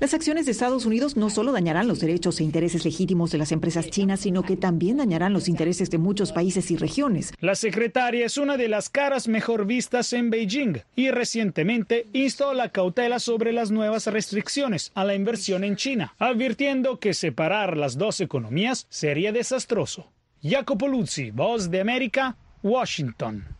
Las 0.00 0.14
acciones 0.14 0.44
de 0.44 0.52
Estados 0.52 0.84
Unidos 0.84 1.16
no 1.16 1.30
solo 1.30 1.52
dañarán 1.52 1.88
los 1.88 2.00
derechos 2.00 2.38
e 2.38 2.44
intereses 2.44 2.84
legítimos 2.84 3.30
de 3.30 3.38
las 3.38 3.50
empresas 3.50 3.88
chinas, 3.88 4.20
sino 4.20 4.42
que 4.42 4.56
también 4.56 4.98
dañarán 4.98 5.32
los 5.32 5.48
intereses 5.48 5.90
de 5.90 5.96
muchos 5.96 6.32
países 6.32 6.70
y 6.70 6.76
regiones. 6.76 7.32
La 7.40 7.54
secretaria 7.54 8.26
es 8.26 8.36
una 8.36 8.58
de 8.58 8.68
las 8.68 8.90
caras 8.90 9.26
mejor 9.26 9.64
vistas 9.64 10.12
en 10.12 10.28
Beijing 10.28 10.82
y 10.96 11.10
recientemente 11.10 12.08
instó 12.12 12.52
la 12.52 12.68
cautela 12.68 13.20
sobre 13.20 13.52
las 13.52 13.70
nuevas 13.70 14.06
restricciones 14.06 14.92
a 14.94 15.04
la 15.04 15.14
inversión 15.14 15.64
en 15.64 15.76
China, 15.76 16.14
advirtiendo 16.18 16.98
que 16.98 17.14
separar 17.14 17.76
las 17.78 17.96
dos 17.96 18.20
economías 18.20 18.86
sería 18.90 19.32
desastroso. 19.32 20.12
Jacopo 20.42 20.88
Luzzi, 20.88 21.30
Voz 21.30 21.70
de 21.70 21.80
América, 21.80 22.36
Washington. 22.62 23.59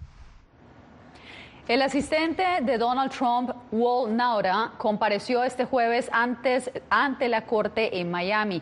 El 1.70 1.82
asistente 1.82 2.42
de 2.62 2.78
Donald 2.78 3.12
Trump, 3.12 3.52
Walt 3.70 4.10
Naura, 4.10 4.72
compareció 4.76 5.44
este 5.44 5.66
jueves 5.66 6.10
antes, 6.10 6.68
ante 6.90 7.28
la 7.28 7.46
corte 7.46 8.00
en 8.00 8.10
Miami 8.10 8.60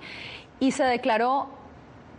y 0.61 0.73
se 0.73 0.85
declaró 0.85 1.49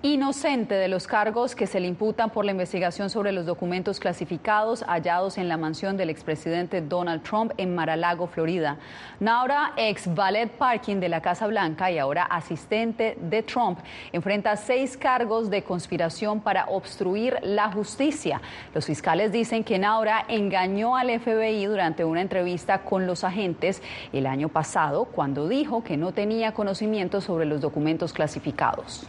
inocente 0.01 0.75
de 0.75 0.87
los 0.87 1.07
cargos 1.07 1.55
que 1.55 1.67
se 1.67 1.81
le 1.81 1.87
imputan 1.87 2.29
por 2.29 2.45
la 2.45 2.51
investigación 2.51 3.09
sobre 3.09 3.33
los 3.33 3.45
documentos 3.45 3.99
clasificados 3.99 4.81
hallados 4.83 5.37
en 5.37 5.49
la 5.49 5.57
mansión 5.57 5.97
del 5.97 6.09
expresidente 6.09 6.79
Donald 6.79 7.21
Trump 7.21 7.51
en 7.57 7.75
Mar-a-Lago, 7.75 8.27
Florida. 8.27 8.77
Naura, 9.19 9.73
ex 9.75 10.13
ballet 10.15 10.47
parking 10.47 11.01
de 11.01 11.09
la 11.09 11.21
Casa 11.21 11.47
Blanca 11.47 11.91
y 11.91 11.97
ahora 11.97 12.23
asistente 12.23 13.17
de 13.19 13.43
Trump, 13.43 13.79
enfrenta 14.13 14.55
seis 14.55 14.95
cargos 14.95 15.49
de 15.49 15.63
conspiración 15.63 16.39
para 16.39 16.67
obstruir 16.67 17.37
la 17.41 17.69
justicia. 17.69 18.41
Los 18.73 18.85
fiscales 18.85 19.33
dicen 19.33 19.65
que 19.65 19.79
Naura 19.79 20.23
engañó 20.29 20.95
al 20.95 21.09
FBI 21.19 21.65
durante 21.65 22.05
una 22.05 22.21
entrevista 22.21 22.83
con 22.83 23.05
los 23.05 23.25
agentes 23.25 23.81
el 24.13 24.27
año 24.27 24.47
pasado 24.47 25.03
cuando 25.03 25.49
dijo 25.49 25.83
que 25.83 25.97
no 25.97 26.13
tenía 26.13 26.53
conocimiento 26.53 27.19
sobre 27.19 27.45
los 27.45 27.59
documentos 27.59 28.13
clasificados. 28.13 29.05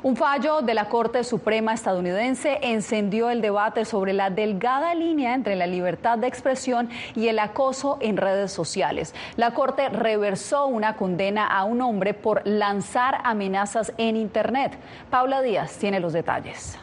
Un 0.00 0.14
fallo 0.14 0.60
de 0.60 0.74
la 0.74 0.88
Corte 0.88 1.24
Suprema 1.24 1.74
estadounidense 1.74 2.58
encendió 2.62 3.30
el 3.30 3.40
debate 3.40 3.84
sobre 3.84 4.12
la 4.12 4.30
delgada 4.30 4.94
línea 4.94 5.34
entre 5.34 5.56
la 5.56 5.66
libertad 5.66 6.18
de 6.18 6.28
expresión 6.28 6.88
y 7.16 7.26
el 7.26 7.40
acoso 7.40 7.98
en 8.00 8.16
redes 8.16 8.52
sociales. 8.52 9.12
La 9.36 9.54
Corte 9.54 9.88
reversó 9.88 10.66
una 10.66 10.94
condena 10.94 11.48
a 11.48 11.64
un 11.64 11.82
hombre 11.82 12.14
por 12.14 12.46
lanzar 12.46 13.20
amenazas 13.24 13.92
en 13.98 14.16
Internet. 14.16 14.78
Paula 15.10 15.42
Díaz 15.42 15.76
tiene 15.78 15.98
los 15.98 16.12
detalles. 16.12 16.78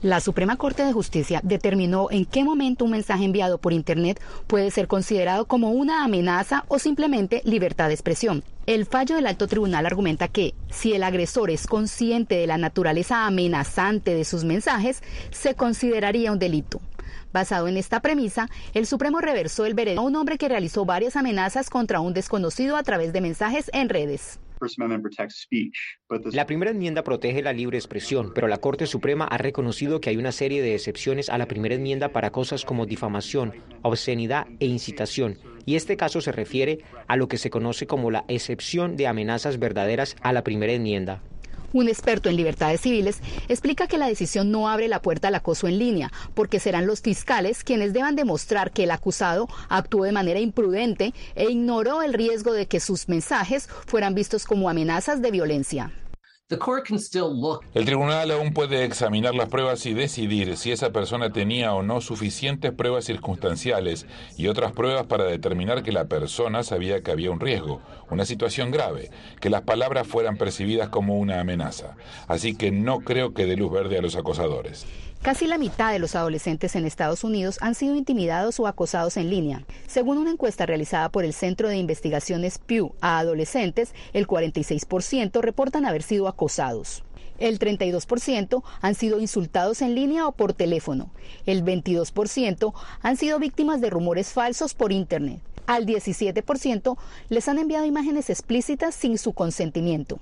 La 0.00 0.20
Suprema 0.20 0.54
Corte 0.54 0.84
de 0.84 0.92
Justicia 0.92 1.40
determinó 1.42 2.06
en 2.12 2.24
qué 2.24 2.44
momento 2.44 2.84
un 2.84 2.92
mensaje 2.92 3.24
enviado 3.24 3.58
por 3.58 3.72
Internet 3.72 4.20
puede 4.46 4.70
ser 4.70 4.86
considerado 4.86 5.46
como 5.46 5.72
una 5.72 6.04
amenaza 6.04 6.64
o 6.68 6.78
simplemente 6.78 7.42
libertad 7.44 7.88
de 7.88 7.94
expresión. 7.94 8.44
El 8.66 8.86
fallo 8.86 9.16
del 9.16 9.26
alto 9.26 9.48
tribunal 9.48 9.86
argumenta 9.86 10.28
que, 10.28 10.54
si 10.70 10.92
el 10.92 11.02
agresor 11.02 11.50
es 11.50 11.66
consciente 11.66 12.36
de 12.36 12.46
la 12.46 12.58
naturaleza 12.58 13.26
amenazante 13.26 14.14
de 14.14 14.24
sus 14.24 14.44
mensajes, 14.44 15.02
se 15.32 15.56
consideraría 15.56 16.30
un 16.30 16.38
delito. 16.38 16.80
Basado 17.32 17.66
en 17.66 17.76
esta 17.76 17.98
premisa, 17.98 18.48
el 18.74 18.86
Supremo 18.86 19.20
reversó 19.20 19.66
el 19.66 19.74
veredicto 19.74 20.02
a 20.02 20.04
un 20.04 20.14
hombre 20.14 20.38
que 20.38 20.48
realizó 20.48 20.84
varias 20.84 21.16
amenazas 21.16 21.70
contra 21.70 21.98
un 21.98 22.14
desconocido 22.14 22.76
a 22.76 22.84
través 22.84 23.12
de 23.12 23.20
mensajes 23.20 23.68
en 23.72 23.88
redes. 23.88 24.38
La 26.32 26.46
primera 26.46 26.70
enmienda 26.70 27.02
protege 27.02 27.42
la 27.42 27.52
libre 27.52 27.78
expresión, 27.78 28.32
pero 28.34 28.48
la 28.48 28.58
Corte 28.58 28.86
Suprema 28.86 29.24
ha 29.24 29.38
reconocido 29.38 30.00
que 30.00 30.10
hay 30.10 30.16
una 30.16 30.32
serie 30.32 30.62
de 30.62 30.74
excepciones 30.74 31.28
a 31.30 31.38
la 31.38 31.46
primera 31.46 31.74
enmienda 31.74 32.08
para 32.10 32.30
cosas 32.30 32.64
como 32.64 32.86
difamación, 32.86 33.54
obscenidad 33.82 34.46
e 34.60 34.66
incitación, 34.66 35.38
y 35.64 35.76
este 35.76 35.96
caso 35.96 36.20
se 36.20 36.32
refiere 36.32 36.78
a 37.06 37.16
lo 37.16 37.28
que 37.28 37.38
se 37.38 37.50
conoce 37.50 37.86
como 37.86 38.10
la 38.10 38.24
excepción 38.28 38.96
de 38.96 39.06
amenazas 39.06 39.58
verdaderas 39.58 40.16
a 40.22 40.32
la 40.32 40.42
primera 40.42 40.72
enmienda. 40.72 41.22
Un 41.72 41.88
experto 41.88 42.28
en 42.28 42.36
libertades 42.36 42.80
civiles 42.80 43.20
explica 43.48 43.86
que 43.86 43.98
la 43.98 44.08
decisión 44.08 44.50
no 44.50 44.68
abre 44.68 44.88
la 44.88 45.02
puerta 45.02 45.28
al 45.28 45.34
acoso 45.34 45.68
en 45.68 45.78
línea, 45.78 46.10
porque 46.34 46.60
serán 46.60 46.86
los 46.86 47.02
fiscales 47.02 47.62
quienes 47.62 47.92
deban 47.92 48.16
demostrar 48.16 48.70
que 48.70 48.84
el 48.84 48.90
acusado 48.90 49.48
actuó 49.68 50.04
de 50.04 50.12
manera 50.12 50.40
imprudente 50.40 51.12
e 51.34 51.50
ignoró 51.50 52.02
el 52.02 52.14
riesgo 52.14 52.52
de 52.52 52.66
que 52.66 52.80
sus 52.80 53.08
mensajes 53.08 53.68
fueran 53.86 54.14
vistos 54.14 54.46
como 54.46 54.70
amenazas 54.70 55.20
de 55.20 55.30
violencia. 55.30 55.92
El 57.74 57.84
tribunal 57.84 58.30
aún 58.30 58.54
puede 58.54 58.84
examinar 58.84 59.34
las 59.34 59.50
pruebas 59.50 59.84
y 59.84 59.92
decidir 59.92 60.56
si 60.56 60.72
esa 60.72 60.92
persona 60.92 61.30
tenía 61.30 61.74
o 61.74 61.82
no 61.82 62.00
suficientes 62.00 62.72
pruebas 62.72 63.04
circunstanciales 63.04 64.06
y 64.38 64.46
otras 64.46 64.72
pruebas 64.72 65.06
para 65.06 65.24
determinar 65.24 65.82
que 65.82 65.92
la 65.92 66.06
persona 66.06 66.62
sabía 66.62 67.02
que 67.02 67.10
había 67.10 67.30
un 67.30 67.40
riesgo, 67.40 67.82
una 68.08 68.24
situación 68.24 68.70
grave, 68.70 69.10
que 69.40 69.50
las 69.50 69.60
palabras 69.60 70.06
fueran 70.06 70.38
percibidas 70.38 70.88
como 70.88 71.18
una 71.18 71.38
amenaza. 71.38 71.96
Así 72.28 72.56
que 72.56 72.70
no 72.70 73.00
creo 73.00 73.34
que 73.34 73.44
dé 73.44 73.56
luz 73.56 73.70
verde 73.70 73.98
a 73.98 74.02
los 74.02 74.16
acosadores. 74.16 74.86
Casi 75.22 75.46
la 75.46 75.58
mitad 75.58 75.92
de 75.92 75.98
los 75.98 76.14
adolescentes 76.14 76.76
en 76.76 76.86
Estados 76.86 77.24
Unidos 77.24 77.58
han 77.60 77.74
sido 77.74 77.96
intimidados 77.96 78.60
o 78.60 78.66
acosados 78.66 79.16
en 79.16 79.30
línea. 79.30 79.64
Según 79.86 80.16
una 80.16 80.30
encuesta 80.30 80.64
realizada 80.64 81.08
por 81.08 81.24
el 81.24 81.32
Centro 81.32 81.68
de 81.68 81.76
Investigaciones 81.76 82.58
Pew 82.58 82.94
a 83.00 83.18
adolescentes, 83.18 83.94
el 84.12 84.28
46% 84.28 85.40
reportan 85.40 85.84
haber 85.84 86.04
sido 86.04 86.28
acosados. 86.28 87.02
El 87.38 87.58
32% 87.58 88.62
han 88.80 88.94
sido 88.94 89.20
insultados 89.20 89.82
en 89.82 89.94
línea 89.94 90.26
o 90.26 90.32
por 90.32 90.52
teléfono. 90.52 91.10
El 91.46 91.64
22% 91.64 92.72
han 93.02 93.16
sido 93.16 93.38
víctimas 93.38 93.80
de 93.80 93.90
rumores 93.90 94.32
falsos 94.32 94.74
por 94.74 94.92
Internet. 94.92 95.40
Al 95.66 95.84
17% 95.84 96.96
les 97.28 97.48
han 97.48 97.58
enviado 97.58 97.84
imágenes 97.84 98.30
explícitas 98.30 98.94
sin 98.94 99.18
su 99.18 99.32
consentimiento. 99.32 100.20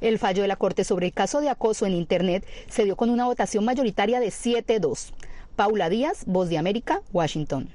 El 0.00 0.18
fallo 0.18 0.42
de 0.42 0.48
la 0.48 0.56
Corte 0.56 0.84
sobre 0.84 1.06
el 1.06 1.12
caso 1.12 1.40
de 1.40 1.48
acoso 1.48 1.86
en 1.86 1.92
Internet 1.92 2.46
se 2.68 2.84
dio 2.84 2.96
con 2.96 3.10
una 3.10 3.24
votación 3.24 3.64
mayoritaria 3.64 4.20
de 4.20 4.28
7-2. 4.28 5.12
Paula 5.56 5.88
Díaz, 5.88 6.24
Voz 6.26 6.48
de 6.48 6.58
América, 6.58 7.00
Washington. 7.12 7.70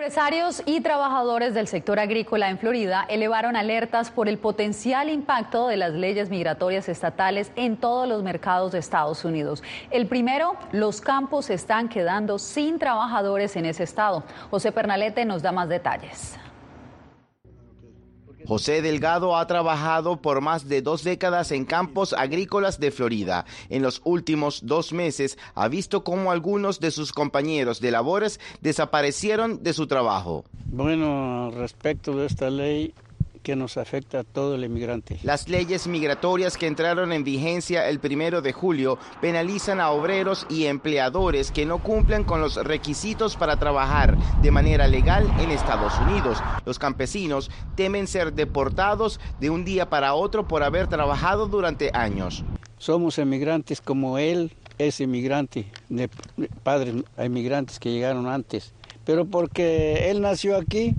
Empresarios 0.00 0.62
y 0.64 0.80
trabajadores 0.80 1.54
del 1.54 1.66
sector 1.66 1.98
agrícola 1.98 2.50
en 2.50 2.58
Florida 2.60 3.04
elevaron 3.08 3.56
alertas 3.56 4.12
por 4.12 4.28
el 4.28 4.38
potencial 4.38 5.10
impacto 5.10 5.66
de 5.66 5.76
las 5.76 5.92
leyes 5.92 6.30
migratorias 6.30 6.88
estatales 6.88 7.50
en 7.56 7.76
todos 7.76 8.06
los 8.06 8.22
mercados 8.22 8.70
de 8.70 8.78
Estados 8.78 9.24
Unidos. 9.24 9.64
El 9.90 10.06
primero, 10.06 10.54
los 10.70 11.00
campos 11.00 11.50
están 11.50 11.88
quedando 11.88 12.38
sin 12.38 12.78
trabajadores 12.78 13.56
en 13.56 13.66
ese 13.66 13.82
estado. 13.82 14.22
José 14.52 14.70
Pernalete 14.70 15.24
nos 15.24 15.42
da 15.42 15.50
más 15.50 15.68
detalles. 15.68 16.38
José 18.46 18.82
Delgado 18.82 19.36
ha 19.36 19.46
trabajado 19.46 20.20
por 20.20 20.40
más 20.40 20.68
de 20.68 20.82
dos 20.82 21.04
décadas 21.04 21.52
en 21.52 21.64
campos 21.64 22.12
agrícolas 22.12 22.80
de 22.80 22.90
Florida. 22.90 23.44
En 23.68 23.82
los 23.82 24.00
últimos 24.04 24.66
dos 24.66 24.92
meses 24.92 25.38
ha 25.54 25.68
visto 25.68 26.04
cómo 26.04 26.30
algunos 26.30 26.80
de 26.80 26.90
sus 26.90 27.12
compañeros 27.12 27.80
de 27.80 27.90
labores 27.90 28.40
desaparecieron 28.60 29.62
de 29.62 29.72
su 29.72 29.86
trabajo. 29.86 30.44
Bueno, 30.66 31.50
respecto 31.50 32.16
de 32.16 32.26
esta 32.26 32.50
ley, 32.50 32.94
que 33.48 33.56
nos 33.56 33.78
afecta 33.78 34.20
a 34.20 34.24
todo 34.24 34.56
el 34.56 34.64
inmigrante. 34.64 35.20
Las 35.22 35.48
leyes 35.48 35.86
migratorias 35.86 36.58
que 36.58 36.66
entraron 36.66 37.14
en 37.14 37.24
vigencia 37.24 37.88
el 37.88 37.98
primero 37.98 38.42
de 38.42 38.52
julio 38.52 38.98
penalizan 39.22 39.80
a 39.80 39.88
obreros 39.88 40.46
y 40.50 40.66
empleadores 40.66 41.50
que 41.50 41.64
no 41.64 41.82
cumplen 41.82 42.24
con 42.24 42.42
los 42.42 42.56
requisitos 42.56 43.36
para 43.36 43.56
trabajar 43.56 44.18
de 44.42 44.50
manera 44.50 44.86
legal 44.86 45.26
en 45.40 45.50
Estados 45.50 45.94
Unidos. 45.98 46.36
Los 46.66 46.78
campesinos 46.78 47.50
temen 47.74 48.06
ser 48.06 48.34
deportados 48.34 49.18
de 49.40 49.48
un 49.48 49.64
día 49.64 49.88
para 49.88 50.12
otro 50.12 50.46
por 50.46 50.62
haber 50.62 50.86
trabajado 50.86 51.46
durante 51.46 51.90
años. 51.94 52.44
Somos 52.76 53.16
inmigrantes 53.16 53.80
como 53.80 54.18
él 54.18 54.52
es 54.76 55.00
inmigrante, 55.00 55.72
de 55.88 56.10
padres 56.62 56.96
inmigrantes 57.16 57.78
que 57.78 57.92
llegaron 57.92 58.26
antes 58.26 58.74
pero 59.08 59.24
porque 59.24 60.10
él 60.10 60.20
nació 60.20 60.58
aquí, 60.58 60.94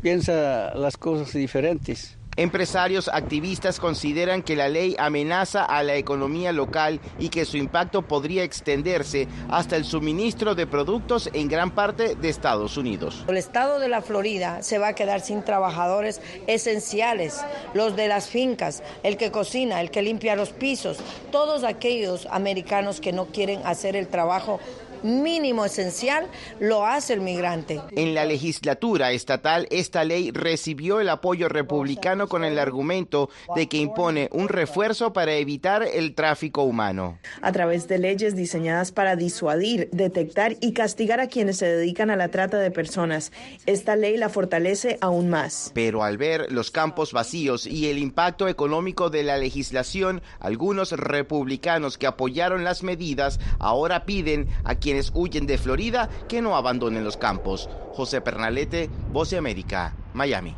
piensa 0.00 0.74
las 0.74 0.96
cosas 0.96 1.32
diferentes. 1.32 2.18
Empresarios 2.38 3.10
activistas 3.12 3.80
consideran 3.80 4.42
que 4.42 4.54
la 4.54 4.68
ley 4.68 4.94
amenaza 5.00 5.64
a 5.64 5.82
la 5.82 5.96
economía 5.96 6.52
local 6.52 7.00
y 7.18 7.30
que 7.30 7.44
su 7.44 7.56
impacto 7.56 8.02
podría 8.02 8.44
extenderse 8.44 9.26
hasta 9.48 9.74
el 9.74 9.84
suministro 9.84 10.54
de 10.54 10.68
productos 10.68 11.28
en 11.32 11.48
gran 11.48 11.72
parte 11.72 12.14
de 12.14 12.28
Estados 12.28 12.76
Unidos. 12.76 13.24
El 13.26 13.38
estado 13.38 13.80
de 13.80 13.88
la 13.88 14.02
Florida 14.02 14.62
se 14.62 14.78
va 14.78 14.86
a 14.86 14.94
quedar 14.94 15.20
sin 15.20 15.42
trabajadores 15.42 16.20
esenciales, 16.46 17.44
los 17.74 17.96
de 17.96 18.06
las 18.06 18.28
fincas, 18.28 18.84
el 19.02 19.16
que 19.16 19.32
cocina, 19.32 19.80
el 19.80 19.90
que 19.90 20.02
limpia 20.02 20.36
los 20.36 20.50
pisos, 20.50 20.98
todos 21.32 21.64
aquellos 21.64 22.28
americanos 22.30 23.00
que 23.00 23.12
no 23.12 23.26
quieren 23.26 23.62
hacer 23.66 23.96
el 23.96 24.06
trabajo 24.06 24.60
mínimo 25.02 25.64
esencial 25.64 26.26
lo 26.60 26.86
hace 26.86 27.14
el 27.14 27.20
migrante. 27.20 27.80
En 27.92 28.14
la 28.14 28.24
legislatura 28.24 29.12
estatal, 29.12 29.66
esta 29.70 30.04
ley 30.04 30.30
recibió 30.30 31.00
el 31.00 31.08
apoyo 31.08 31.48
republicano 31.48 32.28
con 32.28 32.44
el 32.44 32.58
argumento 32.58 33.30
de 33.54 33.68
que 33.68 33.78
impone 33.78 34.28
un 34.32 34.48
refuerzo 34.48 35.12
para 35.12 35.34
evitar 35.34 35.82
el 35.82 36.14
tráfico 36.14 36.62
humano. 36.62 37.18
A 37.42 37.52
través 37.52 37.88
de 37.88 37.98
leyes 37.98 38.36
diseñadas 38.36 38.92
para 38.92 39.16
disuadir, 39.16 39.88
detectar 39.92 40.56
y 40.60 40.72
castigar 40.72 41.20
a 41.20 41.28
quienes 41.28 41.58
se 41.58 41.66
dedican 41.66 42.10
a 42.10 42.16
la 42.16 42.28
trata 42.28 42.58
de 42.58 42.70
personas, 42.70 43.32
esta 43.66 43.96
ley 43.96 44.16
la 44.16 44.28
fortalece 44.28 44.98
aún 45.00 45.28
más. 45.28 45.70
Pero 45.74 46.02
al 46.02 46.18
ver 46.18 46.50
los 46.50 46.70
campos 46.70 47.12
vacíos 47.12 47.66
y 47.66 47.88
el 47.88 47.98
impacto 47.98 48.48
económico 48.48 49.10
de 49.10 49.22
la 49.22 49.38
legislación, 49.38 50.22
algunos 50.40 50.92
republicanos 50.92 51.98
que 51.98 52.06
apoyaron 52.06 52.64
las 52.64 52.82
medidas 52.82 53.38
ahora 53.58 54.04
piden 54.04 54.48
a 54.64 54.74
quienes 54.74 54.87
quienes 54.88 55.12
huyen 55.14 55.46
de 55.46 55.58
Florida 55.58 56.08
que 56.30 56.40
no 56.40 56.56
abandonen 56.56 57.04
los 57.04 57.18
campos. 57.18 57.68
José 57.92 58.22
Pernalete, 58.22 58.88
Voz 59.12 59.28
de 59.28 59.36
América, 59.36 59.94
Miami. 60.14 60.54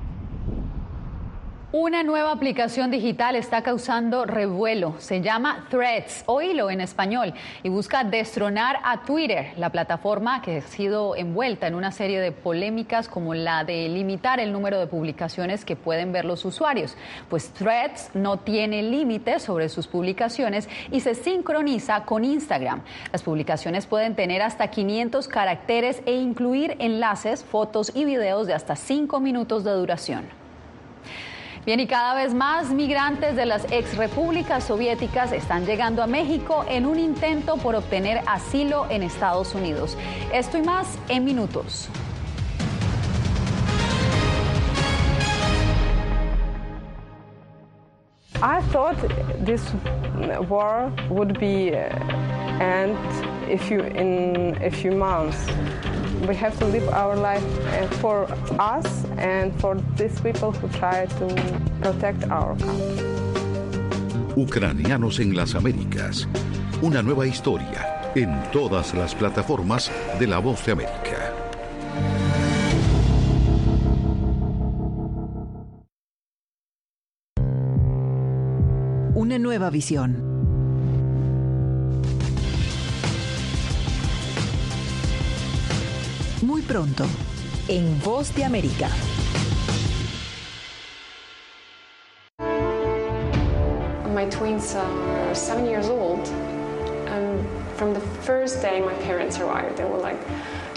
Una 1.72 2.02
nueva 2.02 2.32
aplicación 2.32 2.90
digital 2.90 3.36
está 3.36 3.62
causando 3.62 4.24
revuelo. 4.24 4.96
Se 4.98 5.20
llama 5.20 5.66
Threads 5.70 6.24
o 6.26 6.42
Hilo 6.42 6.68
en 6.68 6.80
español 6.80 7.32
y 7.62 7.68
busca 7.68 8.02
destronar 8.02 8.80
a 8.82 9.02
Twitter, 9.04 9.52
la 9.56 9.70
plataforma 9.70 10.42
que 10.42 10.56
ha 10.56 10.62
sido 10.62 11.14
envuelta 11.14 11.68
en 11.68 11.76
una 11.76 11.92
serie 11.92 12.18
de 12.18 12.32
polémicas 12.32 13.06
como 13.08 13.34
la 13.34 13.62
de 13.62 13.88
limitar 13.88 14.40
el 14.40 14.52
número 14.52 14.80
de 14.80 14.88
publicaciones 14.88 15.64
que 15.64 15.76
pueden 15.76 16.10
ver 16.10 16.24
los 16.24 16.44
usuarios. 16.44 16.96
Pues 17.28 17.50
Threads 17.50 18.10
no 18.14 18.40
tiene 18.40 18.82
límites 18.82 19.44
sobre 19.44 19.68
sus 19.68 19.86
publicaciones 19.86 20.68
y 20.90 20.98
se 20.98 21.14
sincroniza 21.14 22.04
con 22.04 22.24
Instagram. 22.24 22.82
Las 23.12 23.22
publicaciones 23.22 23.86
pueden 23.86 24.16
tener 24.16 24.42
hasta 24.42 24.72
500 24.72 25.28
caracteres 25.28 26.02
e 26.04 26.14
incluir 26.14 26.74
enlaces, 26.80 27.44
fotos 27.44 27.92
y 27.94 28.04
videos 28.04 28.48
de 28.48 28.54
hasta 28.54 28.74
5 28.74 29.20
minutos 29.20 29.62
de 29.62 29.70
duración. 29.70 30.39
Bien, 31.70 31.78
y 31.78 31.86
cada 31.86 32.14
vez 32.14 32.34
más 32.34 32.70
migrantes 32.70 33.36
de 33.36 33.46
las 33.46 33.64
ex 33.70 33.96
repúblicas 33.96 34.64
soviéticas 34.64 35.30
están 35.30 35.66
llegando 35.66 36.02
a 36.02 36.08
México 36.08 36.64
en 36.68 36.84
un 36.84 36.98
intento 36.98 37.58
por 37.58 37.76
obtener 37.76 38.22
asilo 38.26 38.88
en 38.90 39.04
Estados 39.04 39.54
Unidos. 39.54 39.96
Esto 40.32 40.58
y 40.58 40.62
más 40.62 40.98
en 41.08 41.24
minutos. 41.24 41.88
I 48.42 48.60
thought 48.72 48.96
this 49.44 49.62
war 50.48 50.90
would 51.08 51.38
be 51.38 51.70
uh, 51.70 52.60
end 52.60 52.98
if 53.48 53.70
you 53.70 53.78
in 53.82 54.58
a 54.60 54.72
few 54.72 54.96
months. 54.96 55.46
We 56.26 56.36
have 56.36 56.58
to 56.58 56.66
live 56.66 56.88
our 56.90 57.16
life 57.16 57.42
uh, 57.66 57.86
for 57.96 58.26
us 58.58 59.06
and 59.16 59.58
for 59.60 59.76
these 59.96 60.20
people 60.20 60.52
who 60.52 60.68
try 60.68 61.06
to 61.06 61.26
protect 61.80 62.30
our 62.30 62.56
country. 62.56 63.04
Ucranianos 64.36 65.18
en 65.18 65.34
las 65.34 65.54
Américas. 65.54 66.28
Una 66.82 67.02
nueva 67.02 67.26
historia 67.26 68.12
en 68.14 68.42
todas 68.52 68.94
las 68.94 69.14
plataformas 69.14 69.90
de 70.18 70.26
La 70.26 70.38
Voz 70.38 70.64
de 70.66 70.72
América. 70.72 71.32
Una 79.14 79.38
nueva 79.38 79.70
visión 79.70 80.29
Muy 86.42 86.62
pronto, 86.62 87.04
en 87.68 88.00
Voz 88.00 88.34
de 88.34 88.44
América. 88.44 88.88
My 94.14 94.24
twins 94.30 94.74
are 94.74 95.34
seven 95.34 95.66
years 95.66 95.90
old, 95.90 96.26
and 97.08 97.46
from 97.76 97.92
the 97.92 98.00
first 98.22 98.62
day 98.62 98.80
my 98.80 98.94
parents 99.04 99.38
arrived, 99.38 99.76
they 99.76 99.84
were 99.84 99.98
like, 99.98 100.16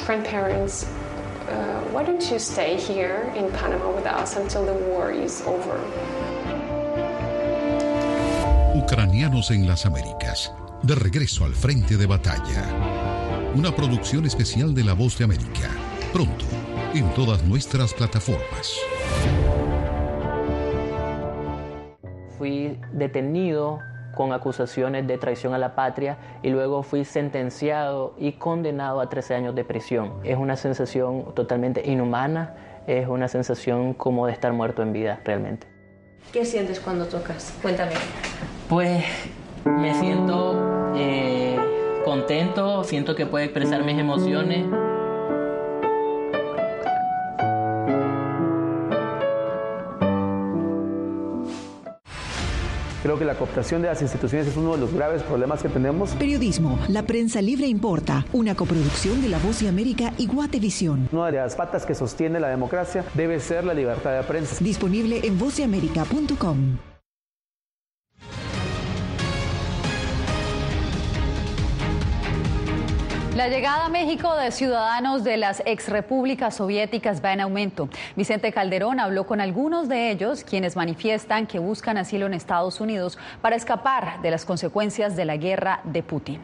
grandparents, 0.05 0.85
uh, 1.47 1.79
why 1.93 2.03
don't 2.03 2.29
you 2.29 2.39
stay 2.39 2.75
here 2.75 3.31
in 3.33 3.49
Panama 3.51 3.89
with 3.95 4.05
us 4.05 4.35
until 4.35 4.65
the 4.65 4.73
war 4.73 5.11
is 5.11 5.43
over? 5.47 5.79
Ucranianos 8.75 9.49
en 9.51 9.65
las 9.65 9.85
Américas, 9.85 10.51
de 10.81 10.95
regreso 10.95 11.45
al 11.45 11.53
frente 11.53 11.95
de 11.95 12.05
batalla 12.05 13.02
una 13.55 13.75
producción 13.75 14.25
especial 14.25 14.73
de 14.73 14.83
La 14.83 14.93
Voz 14.93 15.17
de 15.17 15.25
América. 15.25 15.69
Pronto, 16.11 16.45
en 16.95 17.07
todas 17.13 17.43
nuestras 17.43 17.93
plataformas. 17.93 18.79
Fui 22.37 22.79
detenido 22.91 23.79
con 24.15 24.33
acusaciones 24.33 25.07
de 25.07 25.17
traición 25.17 25.53
a 25.53 25.59
la 25.59 25.75
patria 25.75 26.17
y 26.41 26.49
luego 26.49 26.81
fui 26.81 27.05
sentenciado 27.05 28.15
y 28.17 28.33
condenado 28.33 28.99
a 28.99 29.09
13 29.09 29.35
años 29.35 29.55
de 29.55 29.63
prisión. 29.63 30.13
Es 30.23 30.37
una 30.37 30.55
sensación 30.55 31.33
totalmente 31.35 31.87
inhumana, 31.87 32.55
es 32.87 33.07
una 33.07 33.27
sensación 33.27 33.93
como 33.93 34.25
de 34.25 34.33
estar 34.33 34.51
muerto 34.51 34.81
en 34.81 34.93
vida 34.93 35.21
realmente. 35.23 35.67
¿Qué 36.31 36.43
sientes 36.43 36.79
cuando 36.79 37.05
tocas? 37.05 37.53
Cuéntame. 37.61 37.93
Pues 38.67 39.03
me 39.65 39.93
siento... 39.93 40.93
Eh, 40.95 41.42
contento, 42.13 42.83
siento 42.83 43.15
que 43.15 43.25
puedo 43.25 43.43
expresar 43.43 43.83
mis 43.83 43.97
emociones. 43.97 44.67
Creo 53.01 53.17
que 53.17 53.25
la 53.25 53.33
cooptación 53.33 53.81
de 53.81 53.87
las 53.87 54.03
instituciones 54.03 54.47
es 54.47 54.55
uno 54.55 54.73
de 54.73 54.77
los 54.77 54.93
graves 54.93 55.23
problemas 55.23 55.63
que 55.63 55.69
tenemos. 55.69 56.11
Periodismo, 56.11 56.77
la 56.87 57.01
prensa 57.01 57.41
libre 57.41 57.65
importa, 57.65 58.23
una 58.31 58.53
coproducción 58.53 59.19
de 59.23 59.29
La 59.29 59.39
Voz 59.39 59.61
de 59.61 59.67
América 59.67 60.13
y 60.19 60.27
Guatevisión. 60.27 61.09
Una 61.11 61.31
de 61.31 61.37
las 61.37 61.55
patas 61.55 61.83
que 61.83 61.95
sostiene 61.95 62.39
la 62.39 62.49
democracia 62.49 63.03
debe 63.15 63.39
ser 63.39 63.65
la 63.65 63.73
libertad 63.73 64.15
de 64.15 64.21
prensa. 64.21 64.63
Disponible 64.63 65.19
en 65.23 65.39
vozdeamerica.com. 65.39 66.92
La 73.35 73.47
llegada 73.47 73.85
a 73.85 73.89
México 73.89 74.35
de 74.35 74.51
ciudadanos 74.51 75.23
de 75.23 75.37
las 75.37 75.63
exrepúblicas 75.65 76.55
soviéticas 76.55 77.19
va 77.25 77.33
en 77.33 77.41
aumento. 77.41 77.89
Vicente 78.15 78.51
Calderón 78.51 78.99
habló 78.99 79.25
con 79.25 79.41
algunos 79.41 79.89
de 79.89 80.11
ellos, 80.11 80.43
quienes 80.43 80.75
manifiestan 80.75 81.47
que 81.47 81.57
buscan 81.57 81.97
asilo 81.97 82.27
en 82.27 82.35
Estados 82.35 82.79
Unidos 82.79 83.17
para 83.41 83.55
escapar 83.55 84.21
de 84.21 84.29
las 84.29 84.45
consecuencias 84.45 85.15
de 85.15 85.25
la 85.25 85.37
guerra 85.37 85.81
de 85.83 86.03
Putin. 86.03 86.41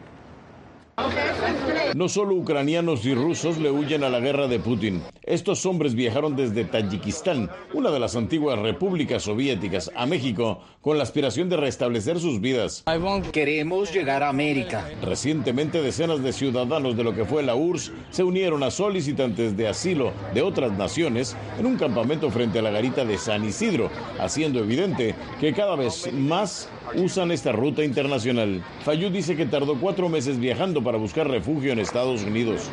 No 1.94 2.08
solo 2.08 2.34
ucranianos 2.34 3.04
y 3.04 3.14
rusos 3.14 3.58
le 3.58 3.70
huyen 3.70 4.04
a 4.04 4.08
la 4.08 4.20
guerra 4.20 4.46
de 4.46 4.60
Putin. 4.60 5.02
Estos 5.22 5.66
hombres 5.66 5.94
viajaron 5.94 6.36
desde 6.36 6.64
Tayikistán, 6.64 7.50
una 7.74 7.90
de 7.90 7.98
las 7.98 8.16
antiguas 8.16 8.58
repúblicas 8.58 9.24
soviéticas, 9.24 9.90
a 9.96 10.06
México 10.06 10.60
con 10.80 10.96
la 10.96 11.02
aspiración 11.02 11.48
de 11.48 11.56
restablecer 11.56 12.18
sus 12.20 12.40
vidas. 12.40 12.84
Queremos 13.32 13.92
llegar 13.92 14.22
a 14.22 14.28
América. 14.28 14.88
Recientemente 15.02 15.82
decenas 15.82 16.22
de 16.22 16.32
ciudadanos 16.32 16.96
de 16.96 17.04
lo 17.04 17.14
que 17.14 17.24
fue 17.24 17.42
la 17.42 17.54
URSS 17.54 17.92
se 18.10 18.22
unieron 18.22 18.62
a 18.62 18.70
solicitantes 18.70 19.56
de 19.56 19.68
asilo 19.68 20.12
de 20.32 20.42
otras 20.42 20.72
naciones 20.72 21.36
en 21.58 21.66
un 21.66 21.76
campamento 21.76 22.30
frente 22.30 22.60
a 22.60 22.62
la 22.62 22.70
garita 22.70 23.04
de 23.04 23.18
San 23.18 23.44
Isidro, 23.44 23.90
haciendo 24.18 24.60
evidente 24.60 25.14
que 25.40 25.52
cada 25.52 25.76
vez 25.76 26.12
más 26.12 26.68
usan 26.94 27.30
esta 27.30 27.52
ruta 27.52 27.84
internacional. 27.84 28.62
Fayú 28.84 29.10
dice 29.10 29.36
que 29.36 29.46
tardó 29.46 29.76
cuatro 29.78 30.08
meses 30.08 30.38
viajando 30.38 30.82
para 30.82 30.98
buscar 30.98 31.28
refugio 31.28 31.72
en 31.72 31.78
Estados 31.78 32.22
Unidos. 32.22 32.70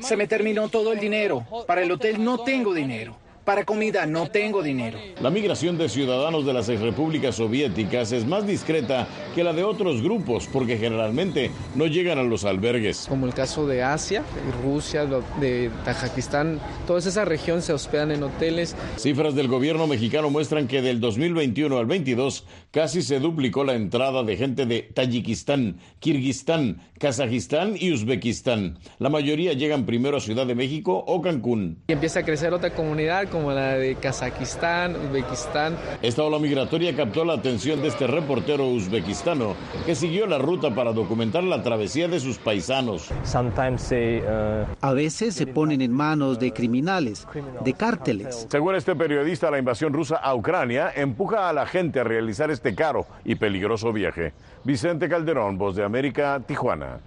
Se 0.00 0.16
me 0.16 0.26
terminó 0.26 0.68
todo 0.68 0.92
el 0.92 1.00
dinero. 1.00 1.44
Para 1.66 1.82
el 1.82 1.90
hotel 1.92 2.22
no 2.22 2.38
tengo 2.38 2.74
dinero. 2.74 3.16
Para 3.50 3.64
comida 3.64 4.06
no 4.06 4.30
tengo 4.30 4.62
dinero. 4.62 4.96
La 5.20 5.28
migración 5.28 5.76
de 5.76 5.88
ciudadanos 5.88 6.46
de 6.46 6.52
las 6.52 6.68
exrepúblicas 6.68 7.34
soviéticas 7.34 8.12
es 8.12 8.24
más 8.24 8.46
discreta 8.46 9.08
que 9.34 9.42
la 9.42 9.52
de 9.52 9.64
otros 9.64 10.02
grupos 10.02 10.46
porque 10.46 10.78
generalmente 10.78 11.50
no 11.74 11.88
llegan 11.88 12.18
a 12.18 12.22
los 12.22 12.44
albergues. 12.44 13.06
Como 13.08 13.26
el 13.26 13.34
caso 13.34 13.66
de 13.66 13.82
Asia, 13.82 14.22
Rusia, 14.62 15.04
de 15.40 15.68
Tajikistán, 15.84 16.60
toda 16.86 17.00
esa 17.00 17.24
región 17.24 17.60
se 17.60 17.72
hospedan 17.72 18.12
en 18.12 18.22
hoteles. 18.22 18.76
Cifras 18.96 19.34
del 19.34 19.48
gobierno 19.48 19.88
mexicano 19.88 20.30
muestran 20.30 20.68
que 20.68 20.80
del 20.80 21.00
2021 21.00 21.76
al 21.76 21.86
22 21.86 22.46
casi 22.70 23.02
se 23.02 23.18
duplicó 23.18 23.64
la 23.64 23.74
entrada 23.74 24.22
de 24.22 24.36
gente 24.36 24.64
de 24.64 24.82
Tayikistán, 24.82 25.80
Kirguistán, 25.98 26.82
Kazajistán 27.00 27.74
y 27.76 27.92
Uzbekistán. 27.92 28.78
La 28.98 29.08
mayoría 29.08 29.54
llegan 29.54 29.86
primero 29.86 30.18
a 30.18 30.20
Ciudad 30.20 30.46
de 30.46 30.54
México 30.54 31.02
o 31.04 31.20
Cancún. 31.20 31.82
Y 31.88 31.92
empieza 31.94 32.20
a 32.20 32.22
crecer 32.22 32.52
otra 32.52 32.74
comunidad 32.74 33.28
como 33.40 33.52
la 33.52 33.78
de 33.78 33.94
Kazajistán, 33.94 34.96
Uzbekistán. 34.96 35.74
Esta 36.02 36.22
ola 36.22 36.38
migratoria 36.38 36.94
captó 36.94 37.24
la 37.24 37.32
atención 37.32 37.80
de 37.80 37.88
este 37.88 38.06
reportero 38.06 38.66
uzbekistano 38.66 39.54
que 39.86 39.94
siguió 39.94 40.26
la 40.26 40.36
ruta 40.36 40.74
para 40.74 40.92
documentar 40.92 41.42
la 41.44 41.62
travesía 41.62 42.06
de 42.06 42.20
sus 42.20 42.36
paisanos. 42.36 43.10
Uh, 43.10 44.64
a 44.82 44.92
veces 44.92 45.34
se 45.34 45.46
ponen 45.46 45.80
en 45.80 45.90
manos 45.90 46.38
de 46.38 46.52
criminales, 46.52 47.26
de 47.64 47.72
cárteles. 47.72 48.46
Según 48.50 48.74
este 48.74 48.94
periodista, 48.94 49.50
la 49.50 49.58
invasión 49.58 49.94
rusa 49.94 50.16
a 50.16 50.34
Ucrania 50.34 50.92
empuja 50.94 51.48
a 51.48 51.54
la 51.54 51.64
gente 51.64 52.00
a 52.00 52.04
realizar 52.04 52.50
este 52.50 52.74
caro 52.74 53.06
y 53.24 53.36
peligroso 53.36 53.90
viaje. 53.90 54.34
Vicente 54.64 55.08
Calderón, 55.08 55.56
Voz 55.56 55.76
de 55.76 55.84
América, 55.84 56.42
Tijuana. 56.46 56.98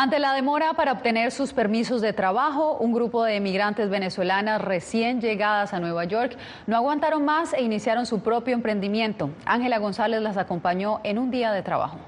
Ante 0.00 0.20
la 0.20 0.32
demora 0.32 0.74
para 0.74 0.92
obtener 0.92 1.32
sus 1.32 1.52
permisos 1.52 2.00
de 2.00 2.12
trabajo, 2.12 2.76
un 2.78 2.92
grupo 2.92 3.24
de 3.24 3.34
emigrantes 3.34 3.90
venezolanas 3.90 4.62
recién 4.62 5.20
llegadas 5.20 5.74
a 5.74 5.80
Nueva 5.80 6.04
York 6.04 6.38
no 6.68 6.76
aguantaron 6.76 7.24
más 7.24 7.52
e 7.52 7.62
iniciaron 7.62 8.06
su 8.06 8.20
propio 8.20 8.54
emprendimiento. 8.54 9.30
Ángela 9.44 9.78
González 9.78 10.22
las 10.22 10.36
acompañó 10.36 11.00
en 11.02 11.18
un 11.18 11.32
día 11.32 11.50
de 11.50 11.62
trabajo. 11.62 11.98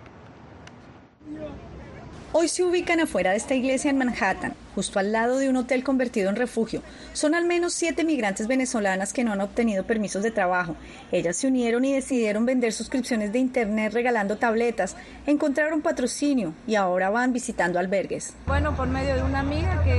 Hoy 2.33 2.47
se 2.47 2.62
ubican 2.62 3.01
afuera 3.01 3.33
de 3.33 3.38
esta 3.38 3.57
iglesia 3.57 3.90
en 3.90 3.99
Manhattan, 3.99 4.55
justo 4.77 5.01
al 5.01 5.11
lado 5.11 5.38
de 5.38 5.49
un 5.49 5.57
hotel 5.57 5.83
convertido 5.83 6.31
en 6.31 6.37
refugio. 6.37 6.81
Son 7.12 7.35
al 7.35 7.45
menos 7.45 7.73
siete 7.73 8.05
migrantes 8.05 8.47
venezolanas 8.47 9.12
que 9.12 9.25
no 9.25 9.33
han 9.33 9.40
obtenido 9.40 9.83
permisos 9.83 10.23
de 10.23 10.31
trabajo. 10.31 10.77
Ellas 11.11 11.37
se 11.37 11.49
unieron 11.49 11.85
y 11.85 11.93
decidieron 11.93 12.47
vender 12.47 12.73
suscripciones 12.73 13.33
de 13.33 13.40
internet 13.40 13.93
regalando 13.93 14.37
tabletas, 14.37 14.95
encontraron 15.27 15.83
patrocinio 15.83 16.55
y 16.69 16.77
ahora 16.77 17.11
van 17.11 17.33
visitando 17.33 17.81
albergues. 17.81 18.33
Bueno, 18.47 18.77
por 18.77 18.87
medio 18.87 19.16
de 19.16 19.25
una 19.25 19.40
amiga 19.40 19.83
que 19.83 19.99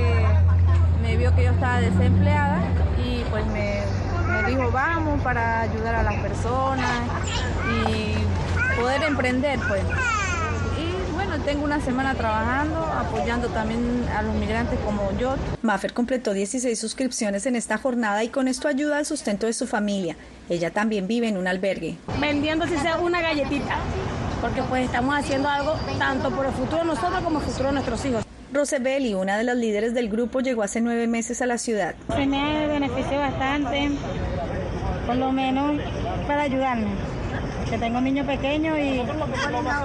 me 1.02 1.18
vio 1.18 1.36
que 1.36 1.44
yo 1.44 1.50
estaba 1.50 1.82
desempleada 1.82 2.62
y 2.96 3.24
pues 3.30 3.44
me, 3.48 3.82
dijo 4.48 4.70
vamos 4.70 5.20
para 5.22 5.60
ayudar 5.60 5.96
a 5.96 6.02
las 6.02 6.18
personas 6.22 7.02
y 7.90 8.80
poder 8.80 9.02
emprender 9.02 9.58
pues 9.68 9.82
tengo 11.38 11.64
una 11.64 11.80
semana 11.80 12.14
trabajando, 12.14 12.78
apoyando 12.78 13.48
también 13.48 14.04
a 14.16 14.22
los 14.22 14.34
migrantes 14.34 14.78
como 14.80 15.16
yo. 15.18 15.36
Maffer 15.62 15.92
completó 15.92 16.32
16 16.32 16.78
suscripciones 16.78 17.46
en 17.46 17.56
esta 17.56 17.78
jornada 17.78 18.22
y 18.24 18.28
con 18.28 18.48
esto 18.48 18.68
ayuda 18.68 18.98
al 18.98 19.06
sustento 19.06 19.46
de 19.46 19.52
su 19.52 19.66
familia. 19.66 20.16
Ella 20.48 20.70
también 20.70 21.06
vive 21.06 21.28
en 21.28 21.36
un 21.36 21.46
albergue. 21.46 21.96
Vendiendo 22.20 22.66
si 22.66 22.76
sea 22.78 22.98
una 22.98 23.20
galletita, 23.20 23.78
porque 24.40 24.62
pues 24.62 24.84
estamos 24.84 25.14
haciendo 25.14 25.48
algo 25.48 25.74
tanto 25.98 26.30
por 26.30 26.46
el 26.46 26.52
futuro 26.52 26.78
de 26.78 26.84
nosotros 26.84 27.20
como 27.22 27.40
el 27.40 27.44
futuro 27.44 27.68
de 27.68 27.72
nuestros 27.74 28.04
hijos. 28.04 28.24
Rosebelli, 28.52 29.14
una 29.14 29.38
de 29.38 29.44
las 29.44 29.56
líderes 29.56 29.94
del 29.94 30.10
grupo, 30.10 30.40
llegó 30.40 30.62
hace 30.62 30.82
nueve 30.82 31.06
meses 31.06 31.40
a 31.40 31.46
la 31.46 31.56
ciudad. 31.56 31.94
Se 32.14 32.26
me 32.26 32.66
benefició 32.66 33.18
bastante, 33.18 33.90
por 35.06 35.16
lo 35.16 35.32
menos 35.32 35.80
para 36.26 36.42
ayudarme 36.42 37.11
que 37.72 37.78
tengo 37.78 38.02
niños 38.02 38.26
pequeños 38.26 38.78
y 38.78 39.00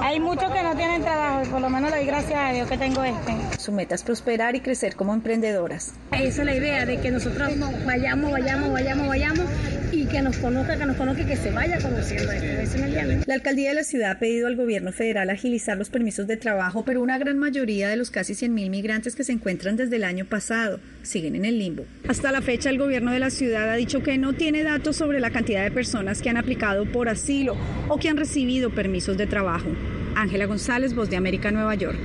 hay 0.02 0.20
muchos 0.20 0.52
que 0.52 0.62
no 0.62 0.76
tienen 0.76 1.02
trabajo 1.02 1.44
y 1.46 1.48
por 1.48 1.62
lo 1.62 1.70
menos 1.70 1.90
le 1.90 1.98
doy 1.98 2.06
gracias 2.06 2.38
a 2.38 2.52
Dios 2.52 2.68
que 2.68 2.78
tengo 2.78 3.02
este. 3.02 3.34
Su 3.58 3.72
meta 3.72 3.96
es 3.96 4.04
prosperar 4.04 4.58
y 4.58 4.60
crecer 4.60 4.98
como 4.98 5.14
emprendedoras. 5.14 5.94
Esa 6.12 6.42
es 6.42 6.46
la 6.46 6.54
idea 6.54 6.86
de 6.86 7.00
que 7.00 7.12
nosotros 7.12 7.50
vayamos, 7.86 8.30
vayamos, 8.34 8.74
vayamos, 8.74 9.08
vayamos 9.08 9.46
y 9.92 10.06
que 10.06 10.22
nos 10.22 10.38
conozca, 10.38 10.78
que 10.78 10.86
nos 10.86 10.98
conozca 10.98 11.26
que 11.26 11.36
se 11.36 11.52
vaya 11.52 11.80
conociendo 11.80 12.32
esto. 12.32 12.78
La 13.26 13.34
alcaldía 13.34 13.70
de 13.70 13.76
la 13.76 13.84
ciudad 13.84 14.12
ha 14.12 14.20
pedido 14.20 14.48
al 14.48 14.56
gobierno 14.56 14.92
federal 14.92 15.30
agilizar 15.30 15.78
los 15.78 15.90
permisos 15.90 16.28
de 16.28 16.38
trabajo, 16.38 16.84
pero 16.86 17.02
una 17.02 17.18
gran 17.18 17.38
mayoría 17.38 17.90
de 17.90 17.98
los 17.98 18.12
casi 18.12 18.34
100.000 18.34 18.70
migrantes 18.70 19.16
que 19.16 19.24
se 19.24 19.32
encuentran 19.32 19.76
desde 19.76 19.96
el 19.96 20.04
año 20.04 20.26
pasado 20.26 20.80
siguen 21.04 21.36
en 21.36 21.46
el 21.46 21.60
limbo. 21.60 21.86
Hasta 22.08 22.32
la 22.32 22.42
fecha, 22.42 22.70
el 22.70 22.78
gobierno 22.78 23.12
de 23.12 23.20
la 23.20 23.30
ciudad 23.30 23.70
ha 23.70 23.76
dicho 23.76 24.04
que 24.04 24.18
no 24.18 24.34
tiene 24.34 24.64
datos 24.64 24.96
sobre 24.96 25.20
la 25.20 25.32
cantidad 25.32 25.64
de 25.64 25.72
personas 25.72 26.22
que 26.22 26.30
han 26.30 26.38
aplicado 26.38 26.86
por 26.92 27.10
asilo 27.10 27.56
o 27.88 27.98
que 27.98 28.10
han 28.10 28.18
recibido 28.18 28.70
permisos 28.70 29.18
de 29.18 29.28
trabajo. 29.28 29.70
Ángela 30.16 30.46
González, 30.46 30.96
Voz 30.96 31.10
de 31.10 31.18
América, 31.18 31.52
Nueva 31.52 31.76
York. 31.76 32.00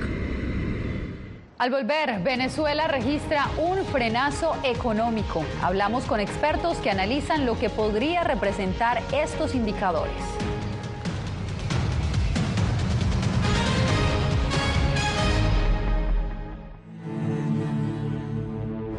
Al 1.59 1.69
volver, 1.69 2.19
Venezuela 2.23 2.87
registra 2.87 3.47
un 3.57 3.85
frenazo 3.85 4.55
económico. 4.63 5.45
Hablamos 5.61 6.03
con 6.05 6.19
expertos 6.19 6.77
que 6.77 6.89
analizan 6.89 7.45
lo 7.45 7.59
que 7.59 7.69
podría 7.69 8.23
representar 8.23 8.99
estos 9.13 9.53
indicadores. 9.53 10.11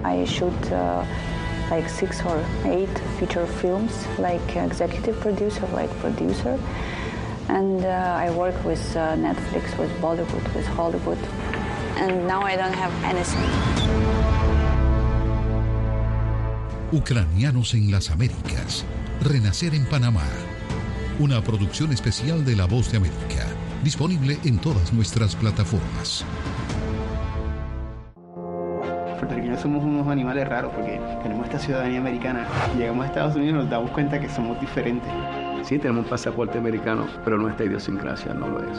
I 0.05 0.25
shoot 0.25 0.53
uh, 0.71 1.03
like 1.71 1.89
six 1.89 2.25
or 2.25 2.39
eight 2.67 2.89
feature 3.19 3.47
films, 3.47 3.91
like 4.19 4.57
executive 4.57 5.19
producer, 5.21 5.67
like 5.75 5.91
producer. 6.01 6.57
And 7.49 7.85
uh, 7.85 8.17
I 8.17 8.31
work 8.31 8.55
with 8.65 8.81
uh, 8.97 9.17
Netflix, 9.17 9.77
with 9.77 9.91
Bollywood, 10.01 10.55
with 10.55 10.67
Hollywood. 10.69 11.19
And 12.05 12.27
now 12.29 12.43
I 12.43 12.55
don't 12.55 12.75
have 12.75 12.93
anything. 13.03 13.41
Ucranianos 16.93 17.73
en 17.73 17.91
las 17.91 18.11
Américas. 18.11 18.85
Renacer 19.23 19.75
en 19.75 19.87
Panamá. 19.87 20.27
Una 21.19 21.43
producción 21.43 21.93
especial 21.93 22.45
de 22.45 22.57
La 22.57 22.67
Voz 22.67 22.91
de 22.93 22.99
América. 22.99 23.47
Disponible 23.83 24.39
en 24.45 24.59
todas 24.59 24.93
nuestras 24.93 25.35
plataformas 25.35 26.27
puertorriqueños 29.25 29.61
somos 29.61 29.83
unos 29.83 30.07
animales 30.09 30.47
raros 30.47 30.71
porque 30.75 31.01
tenemos 31.23 31.47
esta 31.47 31.59
ciudadanía 31.59 31.99
americana. 31.99 32.47
Llegamos 32.77 33.05
a 33.05 33.09
Estados 33.09 33.37
Unidos 33.37 33.55
y 33.55 33.59
nos 33.59 33.71
damos 33.71 33.91
cuenta 33.93 34.21
que 34.21 34.29
somos 34.29 34.61
diferentes. 34.61 35.11
Sí, 35.63 35.79
tenemos 35.79 36.05
un 36.05 36.11
pasaporte 36.11 36.59
americano, 36.59 37.07
pero 37.25 37.39
nuestra 37.39 37.65
idiosincrasia 37.65 38.35
no 38.35 38.49
lo 38.49 38.61
es. 38.61 38.79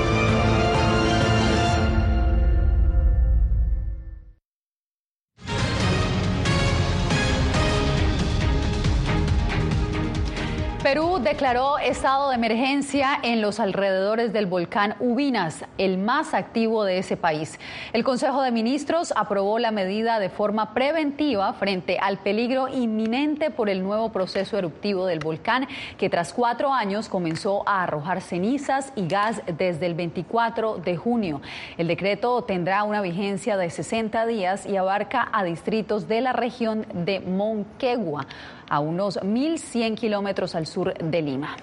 Declaró 11.23 11.77
estado 11.77 12.29
de 12.29 12.35
emergencia 12.35 13.19
en 13.21 13.41
los 13.41 13.59
alrededores 13.59 14.33
del 14.33 14.47
volcán 14.47 14.95
Ubinas, 14.99 15.65
el 15.77 15.99
más 15.99 16.33
activo 16.33 16.83
de 16.83 16.97
ese 16.97 17.15
país. 17.15 17.59
El 17.93 18.03
Consejo 18.03 18.41
de 18.41 18.49
Ministros 18.49 19.13
aprobó 19.15 19.59
la 19.59 19.69
medida 19.69 20.19
de 20.19 20.29
forma 20.29 20.73
preventiva 20.73 21.53
frente 21.53 21.99
al 21.99 22.17
peligro 22.17 22.67
inminente 22.69 23.51
por 23.51 23.69
el 23.69 23.83
nuevo 23.83 24.11
proceso 24.11 24.57
eruptivo 24.57 25.05
del 25.05 25.19
volcán, 25.19 25.67
que 25.99 26.09
tras 26.09 26.33
cuatro 26.33 26.73
años 26.73 27.07
comenzó 27.07 27.67
a 27.67 27.83
arrojar 27.83 28.21
cenizas 28.21 28.91
y 28.95 29.07
gas 29.07 29.43
desde 29.57 29.85
el 29.85 29.93
24 29.93 30.77
de 30.77 30.97
junio. 30.97 31.41
El 31.77 31.87
decreto 31.87 32.41
tendrá 32.43 32.83
una 32.83 33.01
vigencia 33.01 33.57
de 33.57 33.69
60 33.69 34.25
días 34.25 34.65
y 34.65 34.75
abarca 34.75 35.29
a 35.31 35.43
distritos 35.43 36.07
de 36.07 36.21
la 36.21 36.33
región 36.33 36.87
de 36.93 37.19
Monquegua 37.19 38.25
a 38.71 38.79
unos 38.79 39.19
1.100 39.19 39.95
kilómetros 39.95 40.55
al 40.55 40.65
sur 40.65 40.93
de 40.93 41.21
Lima. 41.21 41.57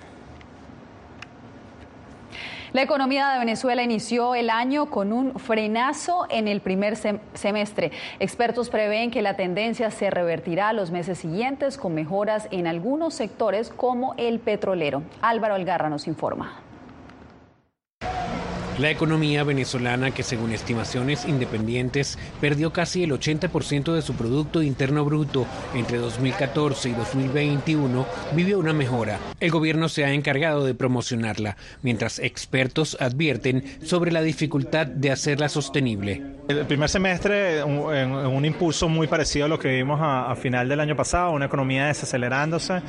La 2.74 2.82
economía 2.82 3.30
de 3.30 3.38
Venezuela 3.38 3.82
inició 3.82 4.34
el 4.34 4.50
año 4.50 4.90
con 4.90 5.10
un 5.10 5.38
frenazo 5.38 6.26
en 6.28 6.48
el 6.48 6.60
primer 6.60 6.96
semestre. 7.32 7.92
Expertos 8.20 8.68
prevén 8.68 9.10
que 9.10 9.22
la 9.22 9.36
tendencia 9.36 9.90
se 9.90 10.10
revertirá 10.10 10.74
los 10.74 10.90
meses 10.90 11.18
siguientes 11.18 11.78
con 11.78 11.94
mejoras 11.94 12.46
en 12.50 12.66
algunos 12.66 13.14
sectores 13.14 13.70
como 13.70 14.12
el 14.18 14.38
petrolero. 14.38 15.02
Álvaro 15.22 15.54
Algarra 15.54 15.88
nos 15.88 16.06
informa. 16.06 16.67
La 18.78 18.92
economía 18.92 19.42
venezolana, 19.42 20.12
que 20.12 20.22
según 20.22 20.52
estimaciones 20.52 21.24
independientes 21.24 22.16
perdió 22.40 22.72
casi 22.72 23.02
el 23.02 23.10
80% 23.10 23.92
de 23.92 24.02
su 24.02 24.14
Producto 24.14 24.62
Interno 24.62 25.04
Bruto 25.04 25.48
entre 25.74 25.98
2014 25.98 26.90
y 26.90 26.92
2021, 26.92 28.06
vivió 28.34 28.60
una 28.60 28.72
mejora. 28.72 29.18
El 29.40 29.50
gobierno 29.50 29.88
se 29.88 30.04
ha 30.04 30.12
encargado 30.12 30.64
de 30.64 30.74
promocionarla, 30.74 31.56
mientras 31.82 32.20
expertos 32.20 32.96
advierten 33.00 33.64
sobre 33.82 34.12
la 34.12 34.22
dificultad 34.22 34.86
de 34.86 35.10
hacerla 35.10 35.48
sostenible. 35.48 36.38
El 36.46 36.64
primer 36.64 36.88
semestre, 36.88 37.58
en 37.58 37.68
un, 37.68 38.44
impulso 38.44 38.88
muy 38.88 39.06
parecido 39.08 39.46
a 39.46 39.48
lo 39.48 39.58
que 39.58 39.68
vimos 39.68 39.98
a, 40.00 40.34
final 40.36 40.68
del 40.68 40.80
año 40.80 40.96
pasado, 40.96 41.32
una 41.32 41.46
economía 41.46 41.88
desacelerándose 41.88 42.80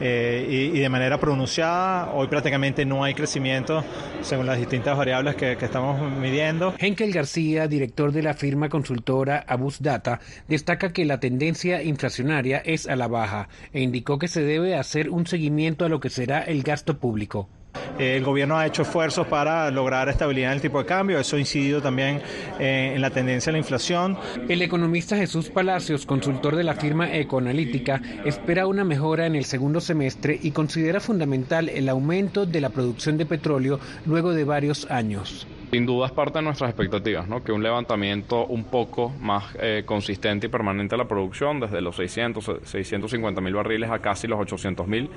eh, 0.00 0.70
y 0.74 0.80
de 0.80 0.88
manera 0.88 1.20
pronunciada. 1.20 2.10
Hoy 2.12 2.26
prácticamente 2.28 2.84
no 2.84 3.04
hay 3.04 3.14
crecimiento 3.14 3.84
según 4.22 4.46
las 4.46 4.58
distintas 4.58 4.96
variables 4.96 5.33
que, 5.34 5.52
estamos 5.52 6.00
midiendo. 6.18 6.74
Henkel 6.78 7.12
García, 7.12 7.68
director 7.68 8.12
de 8.12 8.22
la 8.22 8.34
firma 8.34 8.68
consultora 8.68 9.44
Abus 9.46 9.82
Data, 9.82 10.20
destaca 10.48 10.92
que 10.92 11.04
la 11.04 11.20
tendencia 11.20 11.82
inflacionaria 11.82 12.58
es 12.58 12.86
a 12.86 12.96
la 12.96 13.08
baja 13.08 13.48
e 13.72 13.80
indicó 13.80 14.18
que 14.18 14.28
se 14.28 14.42
debe 14.42 14.76
hacer 14.76 15.10
un 15.10 15.26
seguimiento 15.26 15.84
a 15.84 15.88
lo 15.88 16.00
que 16.00 16.10
será 16.10 16.42
el 16.42 16.62
gasto 16.62 16.98
público. 16.98 17.48
El 17.98 18.24
gobierno 18.24 18.58
ha 18.58 18.66
hecho 18.66 18.82
esfuerzos 18.82 19.26
para 19.26 19.70
lograr 19.70 20.08
estabilidad 20.08 20.50
en 20.50 20.56
el 20.56 20.62
tipo 20.62 20.78
de 20.78 20.86
cambio. 20.86 21.18
Eso 21.18 21.36
ha 21.36 21.38
incidido 21.38 21.80
también 21.80 22.20
eh, 22.58 22.92
en 22.94 23.00
la 23.00 23.10
tendencia 23.10 23.50
a 23.50 23.52
la 23.52 23.58
inflación. 23.58 24.16
El 24.48 24.62
economista 24.62 25.16
Jesús 25.16 25.50
Palacios, 25.50 26.06
consultor 26.06 26.56
de 26.56 26.64
la 26.64 26.74
firma 26.74 27.14
Ecoanalítica, 27.14 28.02
espera 28.24 28.66
una 28.66 28.84
mejora 28.84 29.26
en 29.26 29.36
el 29.36 29.44
segundo 29.44 29.80
semestre 29.80 30.38
y 30.42 30.50
considera 30.50 31.00
fundamental 31.00 31.68
el 31.68 31.88
aumento 31.88 32.46
de 32.46 32.60
la 32.60 32.70
producción 32.70 33.16
de 33.16 33.26
petróleo 33.26 33.78
luego 34.06 34.32
de 34.32 34.44
varios 34.44 34.90
años. 34.90 35.46
Sin 35.70 35.86
duda 35.86 36.06
es 36.06 36.12
parte 36.12 36.38
de 36.38 36.44
nuestras 36.44 36.70
expectativas, 36.70 37.28
¿no? 37.28 37.42
que 37.42 37.52
un 37.52 37.62
levantamiento 37.62 38.46
un 38.46 38.64
poco 38.64 39.10
más 39.20 39.44
eh, 39.60 39.82
consistente 39.84 40.46
y 40.46 40.50
permanente 40.50 40.94
de 40.94 41.02
la 41.02 41.08
producción, 41.08 41.60
desde 41.60 41.80
los 41.80 41.96
600, 41.96 42.60
650 42.64 43.40
mil 43.40 43.54
barriles 43.54 43.90
a 43.90 43.98
casi 43.98 44.26
los 44.26 44.40
800 44.40 44.86
mil, 44.86 45.10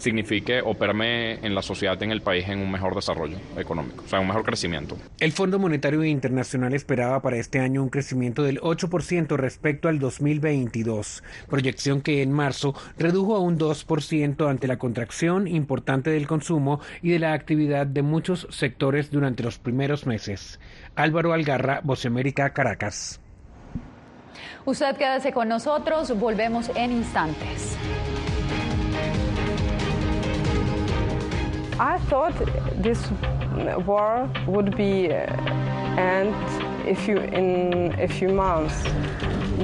signifique 0.00 0.60
o 0.62 0.76
en 0.80 1.54
la 1.54 1.62
sociedad, 1.62 2.02
en 2.02 2.10
el 2.10 2.22
país, 2.22 2.48
en 2.48 2.58
un 2.58 2.70
mejor 2.70 2.94
desarrollo 2.94 3.36
económico, 3.56 4.02
o 4.04 4.08
sea, 4.08 4.18
un 4.18 4.26
mejor 4.26 4.44
crecimiento. 4.44 4.96
El 5.18 5.32
Fondo 5.32 5.58
Monetario 5.58 6.02
Internacional 6.04 6.72
esperaba 6.72 7.20
para 7.20 7.36
este 7.36 7.60
año 7.60 7.82
un 7.82 7.90
crecimiento 7.90 8.42
del 8.42 8.60
8% 8.60 9.36
respecto 9.36 9.88
al 9.88 9.98
2022, 9.98 11.22
proyección 11.48 12.00
que 12.00 12.22
en 12.22 12.32
marzo 12.32 12.74
redujo 12.98 13.36
a 13.36 13.40
un 13.40 13.58
2% 13.58 14.48
ante 14.48 14.66
la 14.66 14.78
contracción 14.78 15.46
importante 15.46 16.10
del 16.10 16.26
consumo 16.26 16.80
y 17.02 17.10
de 17.10 17.18
la 17.18 17.34
actividad 17.34 17.86
de 17.86 18.02
muchos 18.02 18.46
sectores 18.50 19.10
durante 19.10 19.42
los 19.42 19.58
primeros 19.58 19.89
meses. 20.06 20.58
Álvaro 20.96 21.32
Algarra, 21.32 21.82
América, 22.06 22.50
Caracas. 22.50 23.20
Usted 24.64 24.96
quédese 24.96 25.32
con 25.32 25.48
nosotros, 25.48 26.10
volvemos 26.18 26.70
en 26.74 26.92
instantes. 26.92 27.76
I 31.80 31.98
thought 32.10 32.34
this 32.82 33.10
war 33.86 34.30
would 34.46 34.76
be 34.76 35.10
uh, 35.10 35.24
end 35.96 36.34
a 36.86 36.94
few 36.94 37.16
in 37.16 37.94
a 37.98 38.06
few 38.06 38.28
months. 38.28 38.84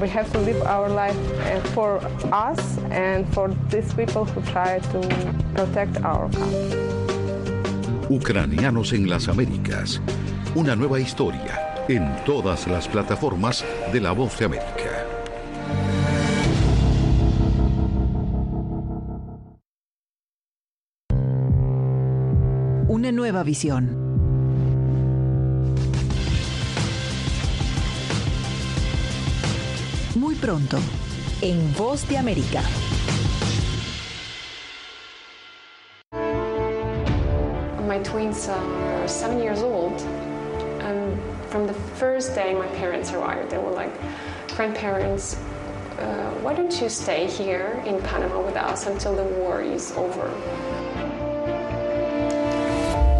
We 0.00 0.08
have 0.08 0.32
to 0.32 0.38
live 0.38 0.62
our 0.62 0.88
life 0.88 1.16
uh, 1.40 1.60
for 1.74 2.00
us 2.32 2.78
and 2.90 3.26
for 3.34 3.48
these 3.68 3.92
people 3.92 4.24
who 4.24 4.40
try 4.50 4.78
to 4.78 5.00
protect 5.54 6.02
our 6.04 6.30
country. 6.30 6.95
Ucranianos 8.08 8.92
en 8.92 9.08
las 9.08 9.28
Américas. 9.28 10.00
Una 10.54 10.76
nueva 10.76 11.00
historia 11.00 11.84
en 11.88 12.16
todas 12.24 12.66
las 12.66 12.88
plataformas 12.88 13.64
de 13.92 14.00
La 14.00 14.12
Voz 14.12 14.38
de 14.38 14.44
América. 14.44 15.06
una 22.96 23.12
nueva 23.12 23.42
visión. 23.42 23.94
Muy 30.14 30.34
pronto, 30.36 30.78
en 31.42 31.74
Voz 31.74 32.08
de 32.08 32.16
América. 32.16 32.62
Twins 38.26 38.48
are 38.48 39.06
seven 39.06 39.38
years 39.38 39.62
old, 39.62 40.00
and 40.80 41.16
from 41.48 41.68
the 41.68 41.74
first 41.94 42.34
day 42.34 42.54
my 42.54 42.66
parents 42.74 43.12
arrived, 43.12 43.50
they 43.52 43.58
were 43.58 43.70
like, 43.70 43.92
grandparents, 44.56 45.36
uh, 46.00 46.32
why 46.42 46.52
don't 46.52 46.74
you 46.80 46.88
stay 46.88 47.28
here 47.28 47.80
in 47.86 48.02
Panama 48.02 48.40
with 48.42 48.56
us 48.56 48.88
until 48.88 49.14
the 49.14 49.22
war 49.38 49.62
is 49.62 49.92
over? 49.96 50.28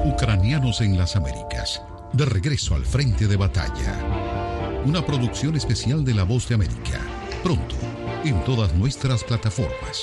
Ucranianos 0.04 0.80
en 0.80 0.98
las 0.98 1.14
Américas. 1.14 1.82
De 2.12 2.24
regreso 2.24 2.74
al 2.74 2.84
frente 2.84 3.28
de 3.28 3.36
batalla. 3.36 3.94
Una 4.86 5.06
producción 5.06 5.54
especial 5.54 6.04
de 6.04 6.14
La 6.14 6.24
Voz 6.24 6.48
de 6.48 6.56
América. 6.56 6.98
Pronto, 7.44 7.76
en 8.24 8.42
todas 8.42 8.74
nuestras 8.74 9.22
plataformas. 9.22 10.02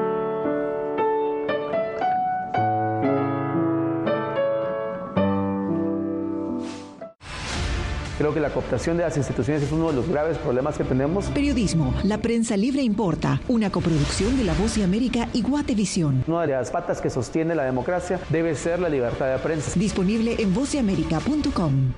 Creo 8.21 8.35
que 8.35 8.39
la 8.39 8.51
cooptación 8.51 8.97
de 8.97 9.03
las 9.03 9.17
instituciones 9.17 9.63
es 9.63 9.71
uno 9.71 9.87
de 9.87 9.93
los 9.93 10.07
graves 10.07 10.37
problemas 10.37 10.77
que 10.77 10.83
tenemos. 10.83 11.25
Periodismo, 11.31 11.91
la 12.03 12.19
prensa 12.19 12.55
libre 12.55 12.83
importa, 12.83 13.41
una 13.47 13.71
coproducción 13.71 14.37
de 14.37 14.43
La 14.43 14.53
Voz 14.53 14.75
de 14.75 14.83
América 14.83 15.27
y 15.33 15.41
Guatevisión. 15.41 16.23
Una 16.27 16.41
de 16.45 16.53
las 16.53 16.69
patas 16.69 17.01
que 17.01 17.09
sostiene 17.09 17.55
la 17.55 17.63
democracia 17.63 18.19
debe 18.29 18.53
ser 18.53 18.79
la 18.79 18.89
libertad 18.89 19.31
de 19.31 19.39
prensa. 19.39 19.71
Disponible 19.79 20.35
en 20.37 20.53
vozdeamerica.com. 20.53 21.93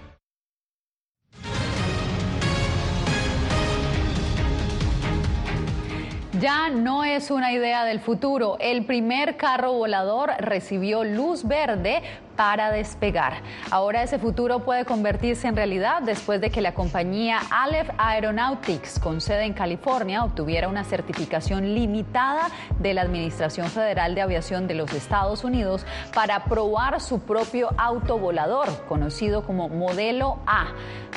Ya 6.43 6.69
no 6.69 7.03
es 7.05 7.31
una 7.31 7.53
idea 7.53 7.85
del 7.85 8.01
futuro. 8.01 8.57
El 8.59 8.85
primer 8.85 9.37
carro 9.37 9.73
volador 9.73 10.31
recibió 10.39 11.03
luz 11.03 11.47
verde 11.47 12.01
para 12.35 12.71
despegar. 12.71 13.41
Ahora 13.71 14.03
ese 14.03 14.19
futuro 14.19 14.59
puede 14.59 14.85
convertirse 14.85 15.47
en 15.47 15.55
realidad 15.55 16.01
después 16.01 16.41
de 16.41 16.49
que 16.49 16.61
la 16.61 16.73
compañía 16.73 17.39
Aleph 17.51 17.89
Aeronautics, 17.97 18.99
con 18.99 19.21
sede 19.21 19.43
en 19.43 19.53
California, 19.53 20.23
obtuviera 20.23 20.67
una 20.67 20.83
certificación 20.83 21.73
limitada 21.73 22.49
de 22.79 22.93
la 22.93 23.01
Administración 23.01 23.67
Federal 23.67 24.15
de 24.15 24.21
Aviación 24.21 24.67
de 24.67 24.75
los 24.75 24.93
Estados 24.93 25.43
Unidos 25.43 25.85
para 26.13 26.45
probar 26.45 27.01
su 27.01 27.21
propio 27.21 27.69
autovolador, 27.77 28.85
conocido 28.87 29.43
como 29.43 29.69
Modelo 29.69 30.39
A. 30.45 30.67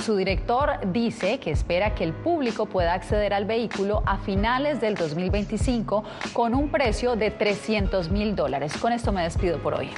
Su 0.03 0.17
director 0.17 0.79
dice 0.93 1.39
que 1.41 1.51
espera 1.51 1.95
que 1.95 2.05
el 2.05 2.13
público 2.13 2.67
pueda 2.67 2.95
acceder 2.95 3.33
al 3.33 3.45
vehículo 3.45 4.03
a 4.07 4.19
finales 4.19 4.81
del 4.81 4.95
2025 4.95 6.05
con 6.33 6.55
un 6.55 6.71
precio 6.71 7.17
de 7.17 7.31
300 7.31 8.11
mil 8.11 8.37
dólares. 8.37 8.77
Con 8.77 8.93
esto 8.93 9.13
me 9.13 9.23
despido 9.23 9.59
por 9.59 9.75
hoy. 9.75 9.91